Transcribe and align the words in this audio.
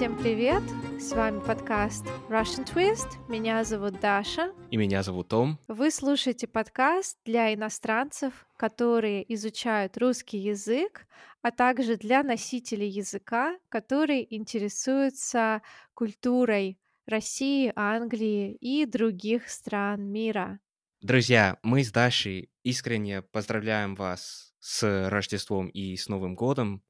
Всем 0.00 0.16
привет! 0.16 0.62
С 0.98 1.12
вами 1.12 1.40
подкаст 1.40 2.06
Russian 2.30 2.64
Twist. 2.64 3.06
Меня 3.28 3.62
зовут 3.64 4.00
Даша. 4.00 4.50
И 4.70 4.78
меня 4.78 5.02
зовут 5.02 5.28
Том. 5.28 5.58
Вы 5.68 5.90
слушаете 5.90 6.46
подкаст 6.46 7.18
для 7.26 7.52
иностранцев, 7.52 8.46
которые 8.56 9.30
изучают 9.34 9.98
русский 9.98 10.38
язык, 10.38 11.06
а 11.42 11.50
также 11.50 11.98
для 11.98 12.22
носителей 12.22 12.88
языка, 12.88 13.58
которые 13.68 14.34
интересуются 14.34 15.60
культурой 15.92 16.78
России, 17.04 17.70
Англии 17.76 18.54
и 18.54 18.86
других 18.86 19.50
стран 19.50 20.10
мира. 20.10 20.60
Друзья, 21.02 21.58
мы 21.62 21.84
с 21.84 21.92
Дашей 21.92 22.48
искренне 22.62 23.20
поздравляем 23.20 23.94
вас 23.96 24.54
с 24.60 25.10
Рождеством 25.10 25.68
и 25.68 25.94
с 25.94 26.08
Новым 26.08 26.36
годом. 26.36 26.82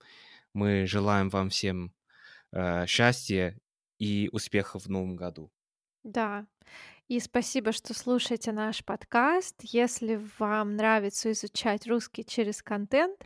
Мы 0.54 0.86
желаем 0.86 1.28
вам 1.28 1.50
всем 1.50 1.92
э, 2.52 2.86
счастья 2.86 3.58
и 3.98 4.28
успехов 4.32 4.84
в 4.84 4.90
Новом 4.90 5.16
году. 5.16 5.50
Да. 6.02 6.46
И 7.08 7.18
спасибо, 7.18 7.72
что 7.72 7.92
слушаете 7.92 8.52
наш 8.52 8.84
подкаст. 8.84 9.56
Если 9.62 10.20
вам 10.38 10.76
нравится 10.76 11.32
изучать 11.32 11.86
русский 11.86 12.24
через 12.24 12.62
контент, 12.62 13.24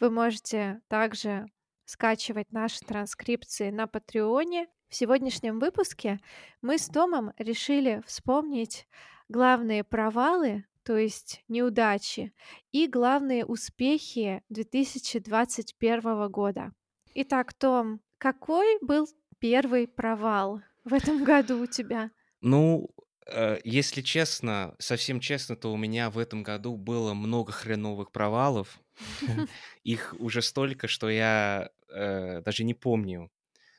вы 0.00 0.10
можете 0.10 0.80
также 0.88 1.46
скачивать 1.84 2.50
наши 2.50 2.80
транскрипции 2.80 3.70
на 3.70 3.86
Патреоне. 3.86 4.68
В 4.88 4.94
сегодняшнем 4.94 5.58
выпуске 5.58 6.18
мы 6.62 6.78
с 6.78 6.86
Томом 6.86 7.32
решили 7.38 8.02
вспомнить 8.06 8.88
главные 9.28 9.84
провалы, 9.84 10.64
то 10.82 10.96
есть 10.96 11.44
неудачи, 11.48 12.32
и 12.72 12.86
главные 12.86 13.44
успехи 13.44 14.42
2021 14.48 16.30
года. 16.30 16.72
Итак, 17.14 17.52
Том, 17.54 18.00
какой 18.18 18.78
был 18.80 19.06
первый 19.38 19.86
провал 19.88 20.62
в 20.84 20.92
этом 20.94 21.24
году 21.24 21.62
у 21.62 21.66
тебя? 21.66 22.10
Ну, 22.40 22.90
э, 23.26 23.58
если 23.64 24.02
честно, 24.02 24.74
совсем 24.78 25.20
честно, 25.20 25.56
то 25.56 25.72
у 25.72 25.76
меня 25.76 26.10
в 26.10 26.18
этом 26.18 26.42
году 26.42 26.76
было 26.76 27.14
много 27.14 27.52
хреновых 27.52 28.12
провалов. 28.12 28.78
Их 29.84 30.14
уже 30.18 30.42
столько, 30.42 30.88
что 30.88 31.08
я 31.08 31.70
э, 31.88 32.40
даже 32.42 32.64
не 32.64 32.74
помню. 32.74 33.30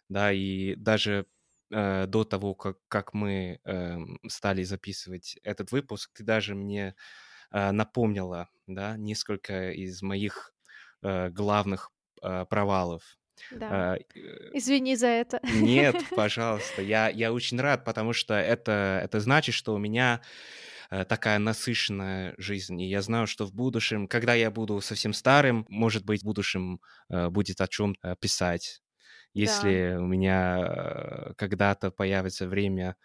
Да, 0.09 0.31
и 0.31 0.75
даже 0.75 1.27
э, 1.71 2.07
до 2.07 2.23
того, 2.25 2.55
как, 2.55 2.77
как 2.89 3.13
мы 3.13 3.59
э, 3.65 3.97
стали 4.29 4.63
записывать 4.63 5.37
этот 5.43 5.71
выпуск, 5.71 6.11
ты 6.15 6.23
даже 6.23 6.55
мне 6.55 6.95
э, 7.51 7.71
напомнила, 7.71 8.49
да, 8.67 8.97
несколько 8.97 9.71
из 9.71 10.01
моих 10.01 10.53
э, 11.03 11.29
главных 11.29 11.91
провалов. 12.49 13.16
Да. 13.51 13.93
А, 13.93 13.97
Извини 14.53 14.95
за 14.95 15.07
это. 15.07 15.39
Нет, 15.43 15.95
пожалуйста. 16.15 16.81
Я, 16.81 17.09
я 17.09 17.33
очень 17.33 17.59
рад, 17.59 17.85
потому 17.85 18.13
что 18.13 18.33
это, 18.33 18.99
это 19.03 19.19
значит, 19.19 19.55
что 19.55 19.73
у 19.73 19.77
меня 19.77 20.21
э, 20.89 21.05
такая 21.05 21.39
насыщенная 21.39 22.33
жизнь. 22.37 22.81
И 22.81 22.87
я 22.87 23.01
знаю, 23.01 23.27
что 23.27 23.45
в 23.45 23.53
будущем, 23.53 24.07
когда 24.07 24.33
я 24.33 24.51
буду 24.51 24.81
совсем 24.81 25.13
старым, 25.13 25.65
может 25.69 26.05
быть, 26.05 26.21
в 26.21 26.25
будущем 26.25 26.81
э, 27.09 27.29
будет 27.29 27.61
о 27.61 27.67
чем 27.67 27.95
писать. 28.19 28.81
Если 29.33 29.93
да. 29.93 30.01
у 30.01 30.05
меня 30.05 31.33
когда-то 31.37 31.91
появится 31.91 32.47
время, 32.47 32.95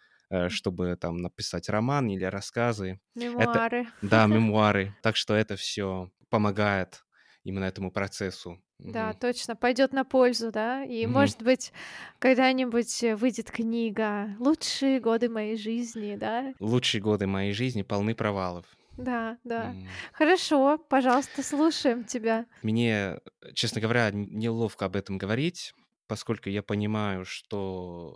чтобы 0.48 0.96
там 0.96 1.18
написать 1.18 1.68
роман 1.68 2.08
или 2.08 2.24
рассказы. 2.24 3.00
Мемуары. 3.14 3.80
Это, 3.80 3.92
да, 4.00 4.26
мемуары. 4.28 4.94
Так 5.02 5.16
что 5.16 5.34
это 5.34 5.56
все 5.56 6.10
помогает 6.30 7.04
именно 7.44 7.64
этому 7.64 7.90
процессу. 7.90 8.62
Да, 8.84 9.12
точно, 9.12 9.56
пойдет 9.56 9.92
на 9.92 10.04
пользу, 10.04 10.50
да. 10.50 10.84
И, 10.84 11.06
угу. 11.06 11.14
может 11.14 11.42
быть, 11.42 11.72
когда-нибудь 12.18 13.04
выйдет 13.16 13.50
книга 13.50 14.34
«Лучшие 14.38 15.00
годы 15.00 15.28
моей 15.28 15.56
жизни», 15.56 16.16
да? 16.16 16.52
Лучшие 16.58 17.00
годы 17.00 17.26
моей 17.26 17.52
жизни 17.52 17.82
полны 17.82 18.14
провалов. 18.14 18.66
Да, 18.96 19.38
да. 19.44 19.72
Mm. 19.72 19.86
Хорошо, 20.12 20.78
пожалуйста, 20.78 21.42
слушаем 21.42 22.04
тебя. 22.04 22.46
Мне, 22.62 23.20
честно 23.54 23.80
говоря, 23.80 24.10
неловко 24.12 24.84
об 24.84 24.96
этом 24.96 25.16
говорить, 25.16 25.74
поскольку 26.06 26.50
я 26.50 26.62
понимаю, 26.62 27.24
что 27.24 28.14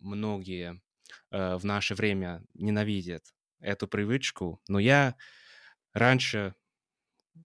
многие 0.00 0.80
э, 1.30 1.56
в 1.56 1.64
наше 1.64 1.94
время 1.94 2.42
ненавидят 2.54 3.24
эту 3.60 3.88
привычку, 3.88 4.60
но 4.68 4.78
я 4.78 5.14
раньше 5.94 6.54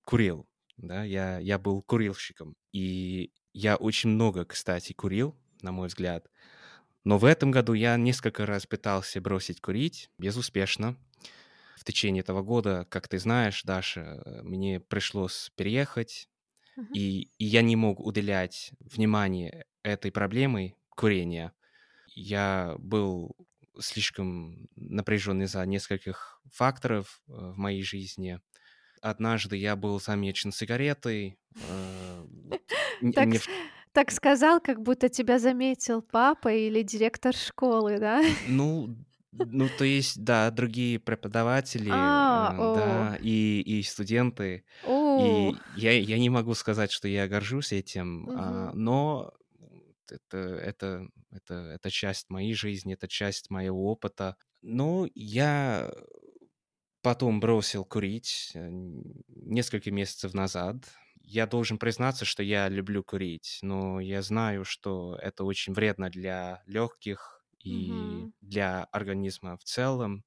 курил 0.04 0.47
да, 0.78 1.04
я, 1.04 1.40
я 1.40 1.58
был 1.58 1.82
курильщиком, 1.82 2.56
и 2.72 3.32
я 3.54 3.76
очень 3.76 4.12
много, 4.12 4.46
кстати, 4.46 4.94
курил, 4.94 5.36
на 5.62 5.72
мой 5.72 5.88
взгляд. 5.88 6.30
Но 7.04 7.18
в 7.18 7.26
этом 7.26 7.52
году 7.52 7.74
я 7.74 7.96
несколько 7.98 8.46
раз 8.46 8.66
пытался 8.66 9.22
бросить 9.22 9.62
курить, 9.62 10.10
безуспешно. 10.18 10.98
В 11.78 11.84
течение 11.84 12.22
этого 12.22 12.42
года, 12.42 12.86
как 12.90 13.08
ты 13.08 13.18
знаешь, 13.18 13.64
Даша, 13.64 14.22
мне 14.44 14.80
пришлось 14.80 15.52
переехать, 15.56 16.28
uh-huh. 16.78 16.94
и, 16.94 17.32
и 17.38 17.46
я 17.46 17.62
не 17.62 17.76
мог 17.76 18.00
уделять 18.00 18.72
внимание 18.80 19.66
этой 19.84 20.12
проблемой 20.12 20.76
курения. 20.90 21.54
Я 22.14 22.76
был 22.80 23.36
слишком 23.80 24.68
напряжен 24.76 25.42
из-за 25.44 25.66
нескольких 25.66 26.42
факторов 26.52 27.22
э, 27.28 27.32
в 27.32 27.58
моей 27.58 27.84
жизни. 27.84 28.42
Однажды 29.02 29.56
я 29.58 29.76
был 29.76 30.00
замечен 30.00 30.52
сигаретой. 30.52 31.38
Э, 31.70 32.26
так, 33.94 34.12
сказал, 34.12 34.60
как 34.60 34.82
будто 34.82 35.10
тебя 35.10 35.40
заметил 35.40 36.02
папа 36.02 36.54
или 36.54 36.82
директор 36.84 37.34
школы, 37.34 37.98
да? 38.00 38.22
Ну, 38.48 38.96
ну, 39.32 39.68
то 39.78 39.84
есть, 39.84 40.24
да, 40.24 40.50
другие 40.52 41.00
преподаватели, 41.00 41.90
а, 41.92 42.54
э, 42.54 42.76
да, 42.76 43.18
и, 43.22 43.62
и 43.62 43.84
студенты. 43.84 44.64
И 44.88 45.54
я, 45.76 45.92
я 45.92 46.18
не 46.18 46.30
могу 46.30 46.54
сказать, 46.54 46.92
что 46.92 47.08
я 47.08 47.28
горжусь 47.28 47.72
этим, 47.72 48.24
угу. 48.24 48.36
а, 48.38 48.72
но 48.74 49.34
это, 50.12 50.38
это, 50.38 51.08
это, 51.32 51.54
это 51.54 51.92
часть 51.92 52.30
моей 52.30 52.54
жизни, 52.54 52.94
это 52.94 53.08
часть 53.08 53.50
моего 53.50 53.92
опыта. 53.92 54.38
Но 54.62 55.08
я 55.14 55.92
Потом 57.08 57.40
бросил 57.40 57.86
курить 57.86 58.52
э, 58.54 58.68
несколько 59.30 59.92
месяцев 59.92 60.34
назад. 60.34 60.76
Я 61.22 61.48
должен 61.48 61.78
признаться, 61.78 62.26
что 62.26 62.44
я 62.44 62.68
люблю 62.68 63.02
курить, 63.02 63.60
но 63.62 64.02
я 64.02 64.22
знаю, 64.22 64.66
что 64.66 65.18
это 65.22 65.46
очень 65.46 65.72
вредно 65.72 66.10
для 66.10 66.62
легких 66.66 67.46
и 67.64 67.90
угу. 67.90 68.34
для 68.42 68.84
организма 68.92 69.56
в 69.56 69.64
целом. 69.64 70.26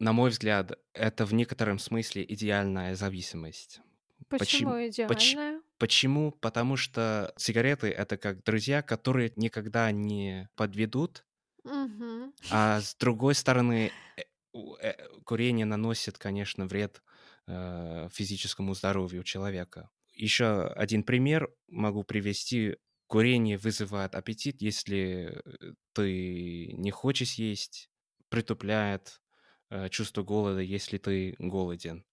На 0.00 0.12
мой 0.12 0.28
взгляд, 0.28 0.78
это 0.92 1.24
в 1.24 1.32
некотором 1.32 1.78
смысле 1.78 2.26
идеальная 2.28 2.94
зависимость. 2.94 3.80
Почему, 4.28 4.72
почему 4.72 4.88
идеальная? 4.90 5.62
Почему? 5.78 6.32
Потому 6.32 6.76
что 6.76 7.32
сигареты 7.38 7.88
это 7.88 8.18
как 8.18 8.44
друзья, 8.44 8.82
которые 8.82 9.32
никогда 9.36 9.90
не 9.92 10.50
подведут, 10.56 11.24
угу. 11.64 12.34
а 12.50 12.82
с 12.82 12.94
другой 12.96 13.34
стороны, 13.34 13.92
Э, 14.18 14.22
курение 15.24 15.66
наносит, 15.66 16.18
конечно, 16.18 16.66
вред 16.66 17.02
э, 17.46 18.08
физическому 18.12 18.74
здоровью 18.74 19.24
человека. 19.24 19.90
Еще 20.14 20.66
один 20.68 21.02
пример 21.02 21.48
могу 21.68 22.04
привести. 22.04 22.76
Курение 23.06 23.56
вызывает 23.56 24.14
аппетит, 24.14 24.60
если 24.60 25.40
э, 25.44 25.72
ты 25.94 26.72
не 26.72 26.90
хочешь 26.90 27.34
есть, 27.34 27.90
притупляет 28.28 29.20
чувство 29.90 30.22
голода, 30.22 30.60
если 30.60 30.96
ты 30.96 31.34
голоден. 31.38 32.06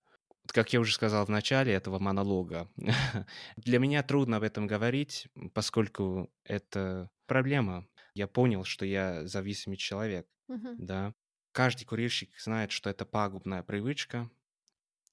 Как 0.47 0.73
я 0.73 0.79
уже 0.81 0.93
сказал 0.93 1.25
в 1.25 1.29
начале 1.29 1.71
этого 1.71 1.99
монолога, 1.99 2.69
для 3.55 3.79
меня 3.79 4.03
трудно 4.03 4.37
об 4.37 4.43
этом 4.43 4.67
говорить, 4.67 5.27
поскольку 5.53 6.29
это 6.43 7.09
проблема. 7.25 7.87
Я 8.13 8.27
понял, 8.27 8.63
что 8.63 8.85
я 8.85 9.25
зависимый 9.27 9.77
человек, 9.77 10.27
uh-huh. 10.49 10.75
да. 10.77 11.13
Каждый 11.55 11.85
курильщик 11.85 12.37
знает, 12.37 12.73
что 12.73 12.89
это 12.89 13.05
пагубная 13.05 13.63
привычка. 13.63 14.29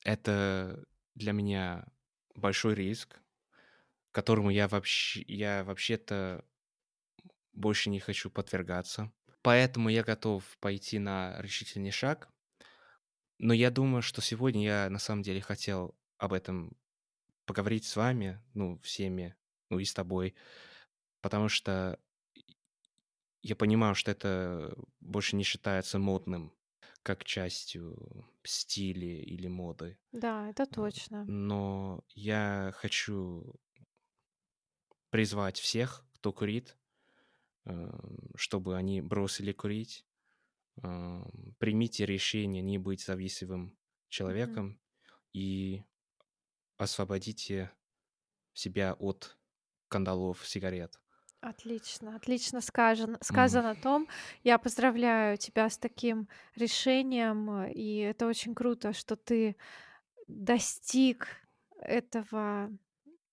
Это 0.03 0.85
для 1.15 1.31
меня 1.31 1.87
большой 2.35 2.75
риск, 2.75 3.21
которому 4.11 4.51
я 4.51 4.67
вообще, 4.67 5.23
я 5.29 5.63
вообще-то 5.63 6.45
больше 7.53 7.91
не 7.91 8.01
хочу 8.01 8.29
подвергаться. 8.29 9.13
Поэтому 9.43 9.89
я 9.89 10.03
готов 10.03 10.43
пойти 10.59 10.99
на 10.99 11.41
решительный 11.41 11.93
шаг. 11.93 12.29
Но 13.39 13.55
я 13.55 13.71
думаю, 13.71 14.03
что 14.03 14.21
сегодня 14.21 14.65
я 14.65 14.91
на 14.91 14.99
самом 14.99 15.23
деле 15.23 15.41
хотел 15.41 15.97
об 16.19 16.33
этом 16.33 16.77
поговорить 17.47 17.85
с 17.85 17.95
вами, 17.95 18.43
ну, 18.55 18.81
всеми, 18.83 19.37
ну 19.69 19.79
и 19.79 19.85
с 19.85 19.95
тобой, 19.95 20.35
потому 21.21 21.49
что 21.49 22.01
я 23.43 23.57
понимаю, 23.57 23.95
что 23.95 24.11
это 24.11 24.75
больше 25.01 25.37
не 25.37 25.43
считается 25.43 25.99
модным, 25.99 26.53
как 27.03 27.25
частью 27.25 28.29
стиля 28.45 29.21
или 29.21 29.49
моды. 29.49 29.99
Да, 30.13 30.49
это 30.49 30.67
точно. 30.67 31.25
Но 31.25 32.05
я 32.15 32.73
хочу 32.77 33.55
призвать 35.11 35.59
всех, 35.59 36.07
кто 36.15 36.33
курит, 36.33 36.79
чтобы 38.37 38.77
они 38.77 39.01
бросили 39.03 39.53
курить. 39.53 40.07
Примите 41.59 42.07
решение 42.07 42.63
не 42.63 42.79
быть 42.79 43.05
зависимым 43.05 43.77
человеком 44.09 44.71
mm-hmm. 44.71 45.17
и 45.35 45.85
освободите 46.79 47.71
себя 48.55 48.95
от 48.95 49.37
кандалов 49.89 50.47
сигарет. 50.47 51.02
Отлично, 51.43 52.15
отлично 52.15 52.61
сказано, 52.61 53.19
сказано 53.21 53.71
о 53.71 53.75
том. 53.75 54.07
Я 54.45 54.59
поздравляю 54.59 55.37
тебя 55.37 55.69
с 55.69 55.77
таким 55.77 56.29
решением, 56.55 57.65
и 57.65 57.97
это 57.99 58.29
очень 58.29 58.55
круто, 58.55 58.93
что 58.93 59.17
ты 59.17 59.57
достиг 60.29 61.29
этого 61.79 62.71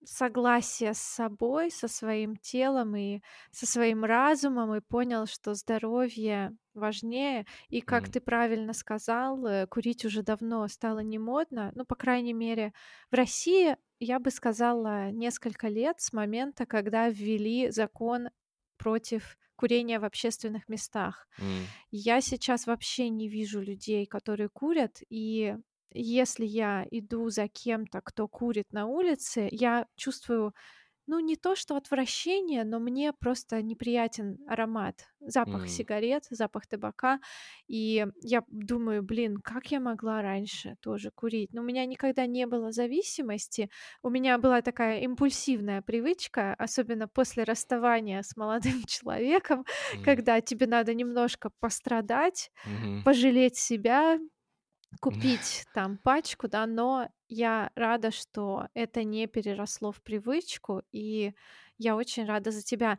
согласия 0.06 0.94
с 0.94 1.00
собой, 1.00 1.72
со 1.72 1.88
своим 1.88 2.38
телом 2.38 2.96
и 2.96 3.22
со 3.52 3.66
своим 3.68 4.06
разумом, 4.06 4.76
и 4.76 4.82
понял, 4.82 5.28
что 5.28 5.54
здоровье 5.56 6.58
важнее. 6.74 7.46
И 7.70 7.82
как 7.82 8.08
М. 8.08 8.12
ты 8.12 8.22
правильно 8.22 8.74
сказал, 8.74 9.46
э, 9.48 9.68
курить 9.68 10.06
уже 10.06 10.24
давно 10.24 10.68
стало 10.70 11.00
не 11.00 11.20
модно. 11.20 11.72
Ну, 11.76 11.86
по 11.86 11.96
крайней 11.96 12.34
мере, 12.34 12.74
в 13.12 13.16
России, 13.16 13.78
я 14.00 14.20
бы 14.20 14.32
сказала, 14.32 15.12
несколько 15.12 15.68
лет 15.68 16.02
с 16.02 16.14
момента, 16.14 16.66
когда 16.66 17.10
ввели 17.10 17.70
закон 17.72 18.30
против 18.78 19.38
курения 19.56 20.00
в 20.00 20.06
общественных 20.06 20.70
местах. 20.70 21.28
М. 21.40 21.74
Я 21.92 22.22
сейчас 22.22 22.68
вообще 22.68 23.10
не 23.10 23.28
вижу 23.30 23.62
людей, 23.62 24.06
которые 24.06 24.50
курят, 24.50 25.00
и 25.10 25.58
если 25.92 26.46
я 26.46 26.88
иду 26.92 27.30
за 27.30 27.48
кем-то, 27.48 28.02
кто 28.02 28.28
курит 28.28 28.72
на 28.74 28.88
улице, 28.88 29.48
я 29.52 29.88
чувствую, 29.96 30.54
ну, 31.10 31.20
не 31.20 31.36
то 31.36 31.56
что 31.56 31.76
отвращение, 31.76 32.64
но 32.64 32.80
мне 32.80 33.14
просто 33.14 33.62
неприятен 33.62 34.38
аромат, 34.48 35.08
запах 35.20 35.68
М. 35.68 35.68
сигарет, 35.68 36.26
запах 36.30 36.68
табака. 36.68 37.20
И 37.68 38.06
я 38.22 38.44
думаю, 38.48 39.04
блин, 39.04 39.38
как 39.38 39.72
я 39.72 39.80
могла 39.80 40.22
раньше 40.22 40.76
тоже 40.82 41.12
курить? 41.12 41.54
Но 41.54 41.62
у 41.62 41.66
меня 41.66 41.86
никогда 41.86 42.26
не 42.26 42.46
было 42.48 42.72
зависимости. 42.72 43.70
У 44.04 44.10
меня 44.10 44.38
была 44.38 44.62
такая 44.62 45.00
импульсивная 45.02 45.82
привычка, 45.82 46.54
особенно 46.56 47.08
после 47.08 47.44
расставания 47.44 48.22
с 48.22 48.36
молодым 48.38 48.84
человеком, 48.88 49.66
М. 49.94 50.02
когда 50.02 50.42
тебе 50.42 50.68
надо 50.68 50.94
немножко 50.94 51.50
пострадать, 51.60 52.52
Мгм. 52.64 53.04
пожалеть 53.04 53.58
себя, 53.58 54.20
купить 55.02 55.66
там 55.74 55.98
пачку, 55.98 56.48
да, 56.48 56.66
но 56.66 57.10
я 57.30 57.72
рада, 57.76 58.12
что 58.12 58.68
это 58.74 59.04
не 59.04 59.28
переросло 59.28 59.92
в 59.92 60.02
привычку, 60.02 60.84
и 60.92 61.34
я 61.78 61.96
очень 61.96 62.26
рада 62.26 62.52
за 62.52 62.64
тебя. 62.64 62.98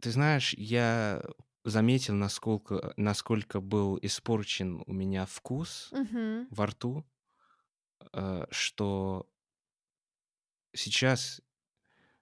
Ты 0.00 0.10
знаешь, 0.12 0.54
я 0.54 1.22
заметил, 1.64 2.14
насколько, 2.14 2.92
насколько 2.96 3.60
был 3.60 3.98
испорчен 4.00 4.82
у 4.86 4.92
меня 4.92 5.26
вкус 5.26 5.96
Мгм. 5.96 6.48
во 6.50 6.66
рту, 6.66 7.04
э, 8.12 8.46
что 8.50 9.28
сейчас 10.74 11.40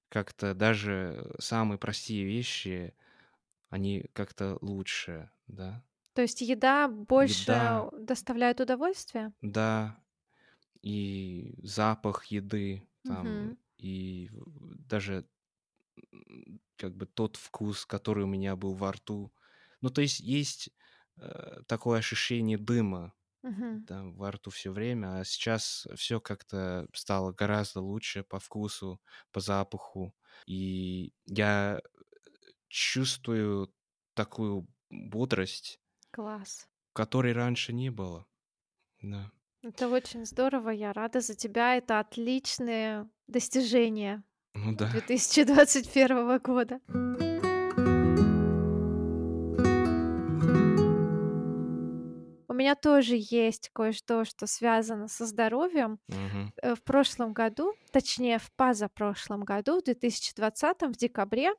как-то 0.09 0.55
даже 0.55 1.35
самые 1.39 1.79
простые 1.79 2.25
вещи, 2.25 2.95
они 3.71 4.07
как-то 4.15 4.59
лучше, 4.63 5.31
да. 5.49 5.85
То 6.15 6.23
есть 6.23 6.41
еда 6.41 6.89
больше 6.89 7.53
Еда, 7.53 7.87
доставляет 7.93 8.61
удовольствие? 8.61 9.33
да, 9.43 10.01
и 10.87 11.55
запах 11.63 12.27
еды 12.27 12.89
там, 13.05 13.53
Мгм. 13.53 13.57
и 13.79 14.31
даже 14.89 15.29
м, 16.13 16.61
как 16.77 16.97
бы 16.97 17.07
тот 17.07 17.37
вкус, 17.37 17.87
который 17.87 18.25
у 18.25 18.29
меня 18.29 18.57
был 18.57 18.75
во 18.75 18.93
рту. 18.93 19.33
Ну, 19.81 19.91
то 19.91 20.01
есть 20.03 20.21
есть 20.21 20.71
э, 21.19 21.63
такое 21.67 21.99
ощущение 21.99 22.59
дыма 22.59 23.15
Мгм. 23.43 23.89
да, 23.89 24.05
во 24.05 24.33
рту 24.33 24.51
все 24.51 24.73
время, 24.73 25.21
а 25.21 25.25
сейчас 25.25 25.87
все 25.97 26.21
как-то 26.21 26.89
стало 26.95 27.33
гораздо 27.33 27.81
лучше 27.83 28.25
по 28.25 28.39
вкусу, 28.41 29.01
по 29.33 29.41
запаху. 29.41 30.15
И 30.47 31.15
я 31.27 31.81
чувствую 32.69 33.75
такую 34.15 34.69
бодрость, 34.91 35.81
Класс. 36.11 36.67
которой 36.93 37.33
раньше 37.33 37.73
не 37.73 37.91
было. 37.91 38.27
Да. 39.03 39.33
Это 39.69 39.89
очень 39.89 40.25
здорово, 40.25 40.71
я 40.71 40.93
рада 40.93 41.21
за 41.21 41.35
тебя. 41.35 41.75
Это 41.77 41.99
отличные 41.99 43.09
достижения 43.27 44.23
Ну 44.55 44.77
да. 44.77 44.89
2021 44.93 46.39
года. 46.39 46.81
У 52.49 52.55
меня 52.59 52.77
тоже 52.77 53.17
есть 53.19 53.71
кое-что, 53.75 54.25
что 54.25 54.47
связано 54.47 55.09
со 55.09 55.27
здоровьем. 55.27 55.99
Э, 56.63 56.77
В 56.77 56.83
прошлом 56.85 57.33
году, 57.33 57.75
точнее, 57.91 58.39
в 58.39 58.53
позапрошлом 58.53 59.43
году, 59.43 59.81
в 59.81 59.85
2020, 59.85 60.83
в 60.83 60.93
декабре, 60.93 61.51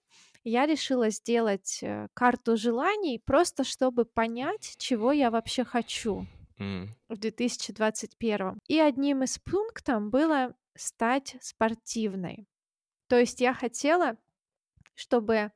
я 0.45 0.65
решила 0.65 1.09
сделать 1.09 1.79
э, 1.83 2.07
карту 2.13 2.55
желаний, 2.55 3.21
просто 3.23 3.65
чтобы 3.65 4.05
понять, 4.05 4.75
чего 4.77 5.11
я 5.11 5.29
вообще 5.29 5.65
хочу 5.65 6.25
М. 6.59 6.95
в 7.09 7.17
2021. 7.17 8.59
И 8.67 8.79
одним 8.79 9.23
из 9.23 9.39
пунктов 9.39 10.03
было 10.09 10.55
стать 10.75 11.37
спортивной. 11.41 12.47
То 13.07 13.19
есть 13.19 13.41
я 13.41 13.53
хотела, 13.53 14.17
чтобы 14.95 15.51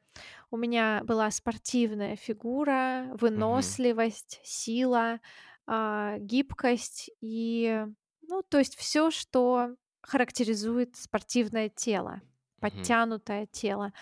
у 0.52 0.58
меня 0.58 1.02
была 1.06 1.32
спортивная 1.32 2.16
фигура, 2.16 3.08
выносливость, 3.20 4.42
сила, 4.44 5.20
а, 5.68 6.18
гибкость 6.20 7.10
и, 7.22 7.86
ну, 8.22 8.44
то 8.44 8.60
есть 8.60 8.76
все, 8.78 9.12
что 9.12 9.76
характеризует 10.02 10.96
спортивное 10.98 11.70
тело, 11.70 12.22
подтянутое 12.60 13.48
тело. 13.48 13.94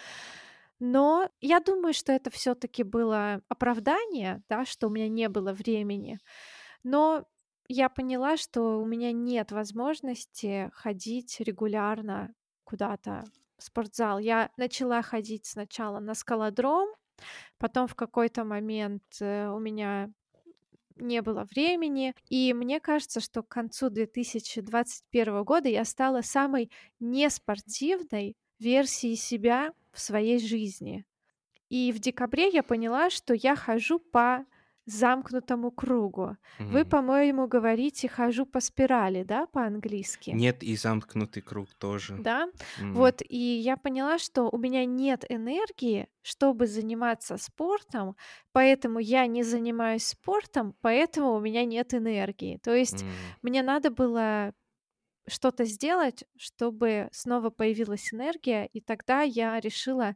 Но 0.80 1.30
я 1.42 1.60
думаю, 1.60 1.94
что 1.94 2.14
это 2.14 2.30
все-таки 2.30 2.84
было 2.84 3.42
оправдание, 3.50 4.44
да, 4.50 4.66
что 4.66 4.88
у 4.88 4.90
меня 4.92 5.10
не 5.10 5.28
было 5.30 5.54
времени. 5.54 6.20
Но 6.84 7.26
я 7.68 7.90
поняла, 7.90 8.38
что 8.38 8.80
у 8.80 8.86
меня 8.86 9.12
нет 9.12 9.52
возможности 9.52 10.72
ходить 10.74 11.40
регулярно 11.40 12.34
куда-то 12.64 13.24
в 13.58 13.64
спортзал. 13.64 14.20
Я 14.20 14.52
начала 14.58 15.02
ходить 15.02 15.46
сначала 15.46 16.00
на 16.00 16.16
скалодром, 16.16 16.90
потом 17.58 17.88
в 17.88 17.96
какой-то 17.96 18.44
момент 18.44 19.04
э, 19.20 19.50
у 19.50 19.60
меня 19.60 20.12
не 20.96 21.22
было 21.22 21.46
времени, 21.46 22.14
и 22.28 22.54
мне 22.54 22.80
кажется, 22.80 23.20
что 23.20 23.42
к 23.44 23.48
концу 23.48 23.90
2021 23.90 25.44
года 25.44 25.70
я 25.70 25.86
стала 25.86 26.22
самой 26.22 26.72
неспортивной 27.00 28.36
версией 28.60 29.16
себя 29.16 29.74
в 29.92 30.00
своей 30.00 30.40
жизни. 30.40 31.06
И 31.70 31.92
в 31.92 32.00
декабре 32.00 32.50
я 32.50 32.64
поняла, 32.64 33.10
что 33.10 33.34
я 33.34 33.56
хожу 33.56 34.00
по 34.00 34.46
замкнутому 34.94 35.72
кругу. 35.72 36.38
Вы, 36.70 36.84
Мгм. 36.84 36.86
по-моему, 36.86 37.48
говорите 37.48 38.08
«хожу 38.10 38.46
по 38.46 38.60
спирали», 38.62 39.24
да, 39.24 39.48
по-английски? 39.48 40.42
Нет, 40.42 40.64
и 40.64 40.76
замкнутый 40.76 41.44
круг 41.44 41.74
тоже. 41.76 42.24
Да? 42.24 42.48
М. 42.78 42.84
Вот, 42.92 43.22
и 43.28 43.38
я 43.38 43.78
поняла, 43.78 44.18
что 44.18 44.50
у 44.50 44.58
меня 44.58 44.86
нет 44.86 45.24
энергии, 45.30 46.10
чтобы 46.22 46.68
заниматься 46.68 47.38
спортом, 47.38 48.16
поэтому 48.52 49.00
я 49.00 49.26
не 49.28 49.44
занимаюсь 49.44 50.06
спортом, 50.08 50.76
поэтому 50.82 51.34
у 51.36 51.40
меня 51.40 51.64
нет 51.66 51.94
энергии. 51.94 52.58
То 52.62 52.74
есть 52.76 53.06
М. 53.06 53.36
мне 53.42 53.62
надо 53.64 53.90
было 53.90 54.54
что-то 55.28 55.66
сделать, 55.66 56.26
чтобы 56.38 57.10
снова 57.12 57.50
появилась 57.52 58.14
энергия, 58.14 58.66
и 58.74 58.82
тогда 58.82 59.22
я 59.24 59.60
решила 59.60 60.16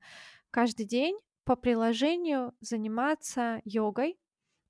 каждый 0.52 0.86
день 0.88 1.18
по 1.46 1.56
приложению 1.56 2.54
заниматься 2.62 3.62
йогой. 3.66 4.20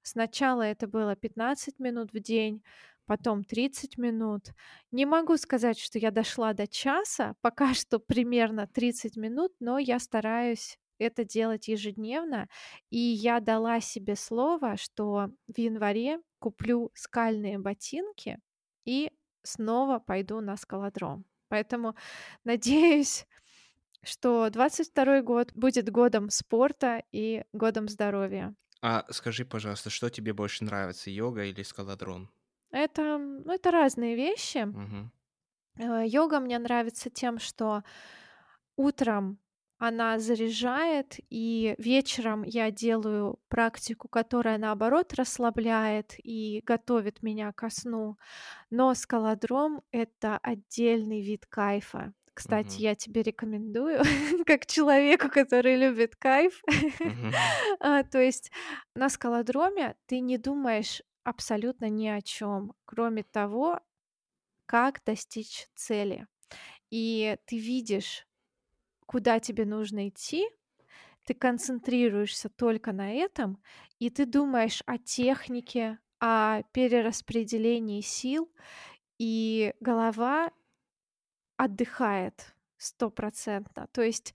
Сначала 0.04 0.62
это 0.62 0.88
было 0.88 1.16
15 1.16 1.80
минут 1.80 2.14
в 2.14 2.20
день, 2.20 2.62
потом 3.06 3.44
30 3.44 3.98
минут. 3.98 4.54
Не 4.92 5.06
могу 5.06 5.38
сказать, 5.38 5.80
что 5.80 5.98
я 5.98 6.12
дошла 6.12 6.54
до 6.54 6.68
часа, 6.68 7.36
пока 7.42 7.74
что 7.74 8.00
примерно 8.00 8.68
30 8.68 9.18
минут, 9.18 9.54
но 9.60 9.80
я 9.80 10.00
стараюсь 10.00 10.78
это 11.00 11.24
делать 11.26 11.68
ежедневно. 11.68 12.48
И 12.90 12.98
я 13.00 13.40
дала 13.40 13.80
себе 13.80 14.16
слово, 14.16 14.78
что 14.78 15.30
в 15.48 15.58
январе 15.58 16.20
куплю 16.40 16.92
скальные 16.94 17.60
ботинки 17.60 18.40
и 18.86 19.12
снова 19.44 20.00
пойду 20.00 20.42
на 20.42 20.58
скалодром. 20.58 21.26
Поэтому 21.48 21.96
надеюсь, 22.44 23.26
что 24.04 24.50
22 24.50 25.22
год 25.22 25.54
будет 25.54 25.90
годом 25.90 26.30
спорта 26.30 27.04
и 27.12 27.44
годом 27.54 27.88
здоровья. 27.88 28.54
А 28.84 29.08
скажи, 29.12 29.46
пожалуйста, 29.46 29.90
что 29.90 30.12
тебе 30.12 30.32
больше 30.32 30.64
нравится, 30.64 31.10
йога 31.10 31.44
или 31.46 31.64
скалодром? 31.64 32.30
Это, 32.72 33.18
ну, 33.18 33.54
это 33.54 33.72
разные 33.72 34.16
вещи. 34.18 34.68
Э, 35.78 36.04
Йога 36.06 36.40
мне 36.40 36.60
нравится 36.60 37.10
тем, 37.10 37.40
что 37.40 37.84
утром 38.78 39.40
она 39.80 40.20
заряжает, 40.20 41.18
и 41.30 41.76
вечером 41.78 42.44
я 42.44 42.72
делаю 42.72 43.40
практику, 43.50 44.08
которая, 44.10 44.58
наоборот, 44.58 45.14
расслабляет 45.14 46.16
и 46.24 46.62
готовит 46.66 47.24
меня 47.24 47.52
ко 47.54 47.70
сну. 47.70 48.18
Но 48.72 48.94
скалодром- 48.96 49.84
это 49.92 50.38
отдельный 50.44 51.22
вид 51.22 51.46
кайфа. 51.48 52.14
Кстати, 52.34 52.82
Мгм. 52.82 52.84
я 52.84 52.96
тебе 52.96 53.22
рекомендую, 53.24 54.02
как 54.46 54.66
человеку, 54.66 55.30
который 55.30 55.76
любит 55.78 56.16
кайф. 56.16 56.64
Мгм. 57.02 57.44
А, 57.80 58.04
то 58.04 58.20
есть 58.22 58.52
на 58.96 59.10
скалодроме 59.10 59.96
ты 60.08 60.20
не 60.20 60.38
думаешь 60.38 61.02
абсолютно 61.24 61.90
ни 61.90 62.08
о 62.08 62.22
чём, 62.22 62.74
кроме 62.86 63.24
того, 63.24 63.80
как 64.66 65.04
достичь 65.06 65.68
цели. 65.76 66.28
И 66.92 67.38
ты 67.48 67.58
видишь, 67.60 68.28
куда 69.06 69.40
тебе 69.40 69.66
нужно 69.66 70.10
идти, 70.10 70.48
ты 71.26 71.34
концентрируешься 71.34 72.50
только 72.50 72.92
на 72.94 73.14
этом, 73.14 73.62
и 74.00 74.10
ты 74.10 74.26
думаешь 74.26 74.84
о 74.86 74.98
технике, 74.98 76.00
о 76.20 76.64
перераспределении 76.74 78.02
сил, 78.02 78.52
и 79.20 79.74
голова 79.82 80.52
отдыхает 81.66 82.56
стопроцентно. 82.78 83.88
То 83.92 84.02
есть 84.02 84.34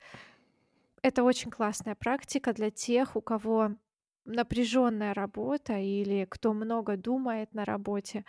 это 1.02 1.22
очень 1.22 1.50
классная 1.50 1.94
практика 1.94 2.52
для 2.52 2.70
тех, 2.70 3.16
у 3.16 3.20
кого 3.22 3.76
напряженная 4.24 5.14
работа 5.14 5.78
или 5.78 6.26
кто 6.28 6.52
много 6.52 6.96
думает 6.96 7.54
на 7.54 7.64
работе. 7.64 8.24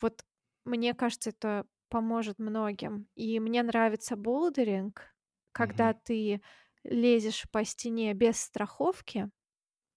Вот 0.00 0.24
мне 0.64 0.94
кажется, 0.94 1.30
это 1.30 1.66
поможет 1.90 2.38
многим. 2.38 3.08
И 3.16 3.40
мне 3.40 3.62
нравится 3.64 4.16
болдеринг, 4.16 5.14
когда 5.52 5.92
Мгм. 5.92 5.94
ты 5.94 6.42
лезешь 6.84 7.46
по 7.50 7.64
стене 7.64 8.14
без 8.14 8.40
страховки, 8.40 9.30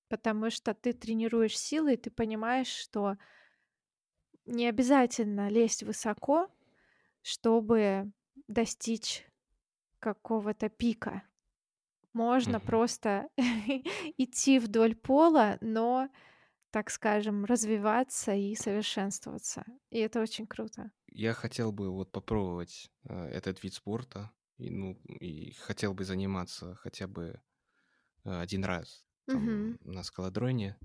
потому 0.10 0.50
что 0.51 0.74
ты 0.75 0.93
тренируешь 0.93 1.58
силы, 1.60 1.93
и 1.96 1.98
ты 1.98 2.12
понимаешь, 2.12 2.67
что 2.70 3.17
не 4.46 4.67
обязательно 4.67 5.50
лезть 5.50 5.84
высоко, 5.84 6.50
чтобы 7.22 8.12
достичь 8.51 9.25
какого-то 10.00 10.70
пика. 10.70 11.24
Можно 12.13 12.60
Мгм. 12.60 12.67
просто 12.67 13.29
идти 14.17 14.60
вдоль 14.60 14.96
пола, 14.96 15.58
но, 15.62 16.10
так 16.72 16.89
скажем, 16.91 17.46
развиваться 17.46 18.34
и 18.34 18.55
совершенствоваться. 18.55 19.65
И 19.91 20.00
это 20.00 20.22
очень 20.22 20.48
круто. 20.48 20.91
Я 21.13 21.34
хотел 21.34 21.72
бы 21.72 21.89
вот 21.89 22.12
попробовать, 22.12 22.91
э, 23.05 23.25
этот 23.27 23.63
вид 23.63 23.74
спорта. 23.74 24.31
И, 24.58 24.70
ну, 24.70 24.93
и 25.08 25.51
хотел 25.53 25.93
бы 25.93 26.03
заниматься 26.05 26.75
хотя 26.75 27.08
бы, 27.08 27.41
э, 28.25 28.41
1 28.41 28.65
раз 28.65 29.05
там 29.27 29.43
Мгм. 29.46 29.77
на 29.81 30.03
скалодроне. 30.03 30.77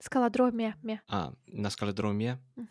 Скалодроме 0.00 0.74
ме. 0.82 1.00
А, 1.08 1.34
на 1.46 1.70
скалодроме. 1.70 2.38
М. 2.58 2.68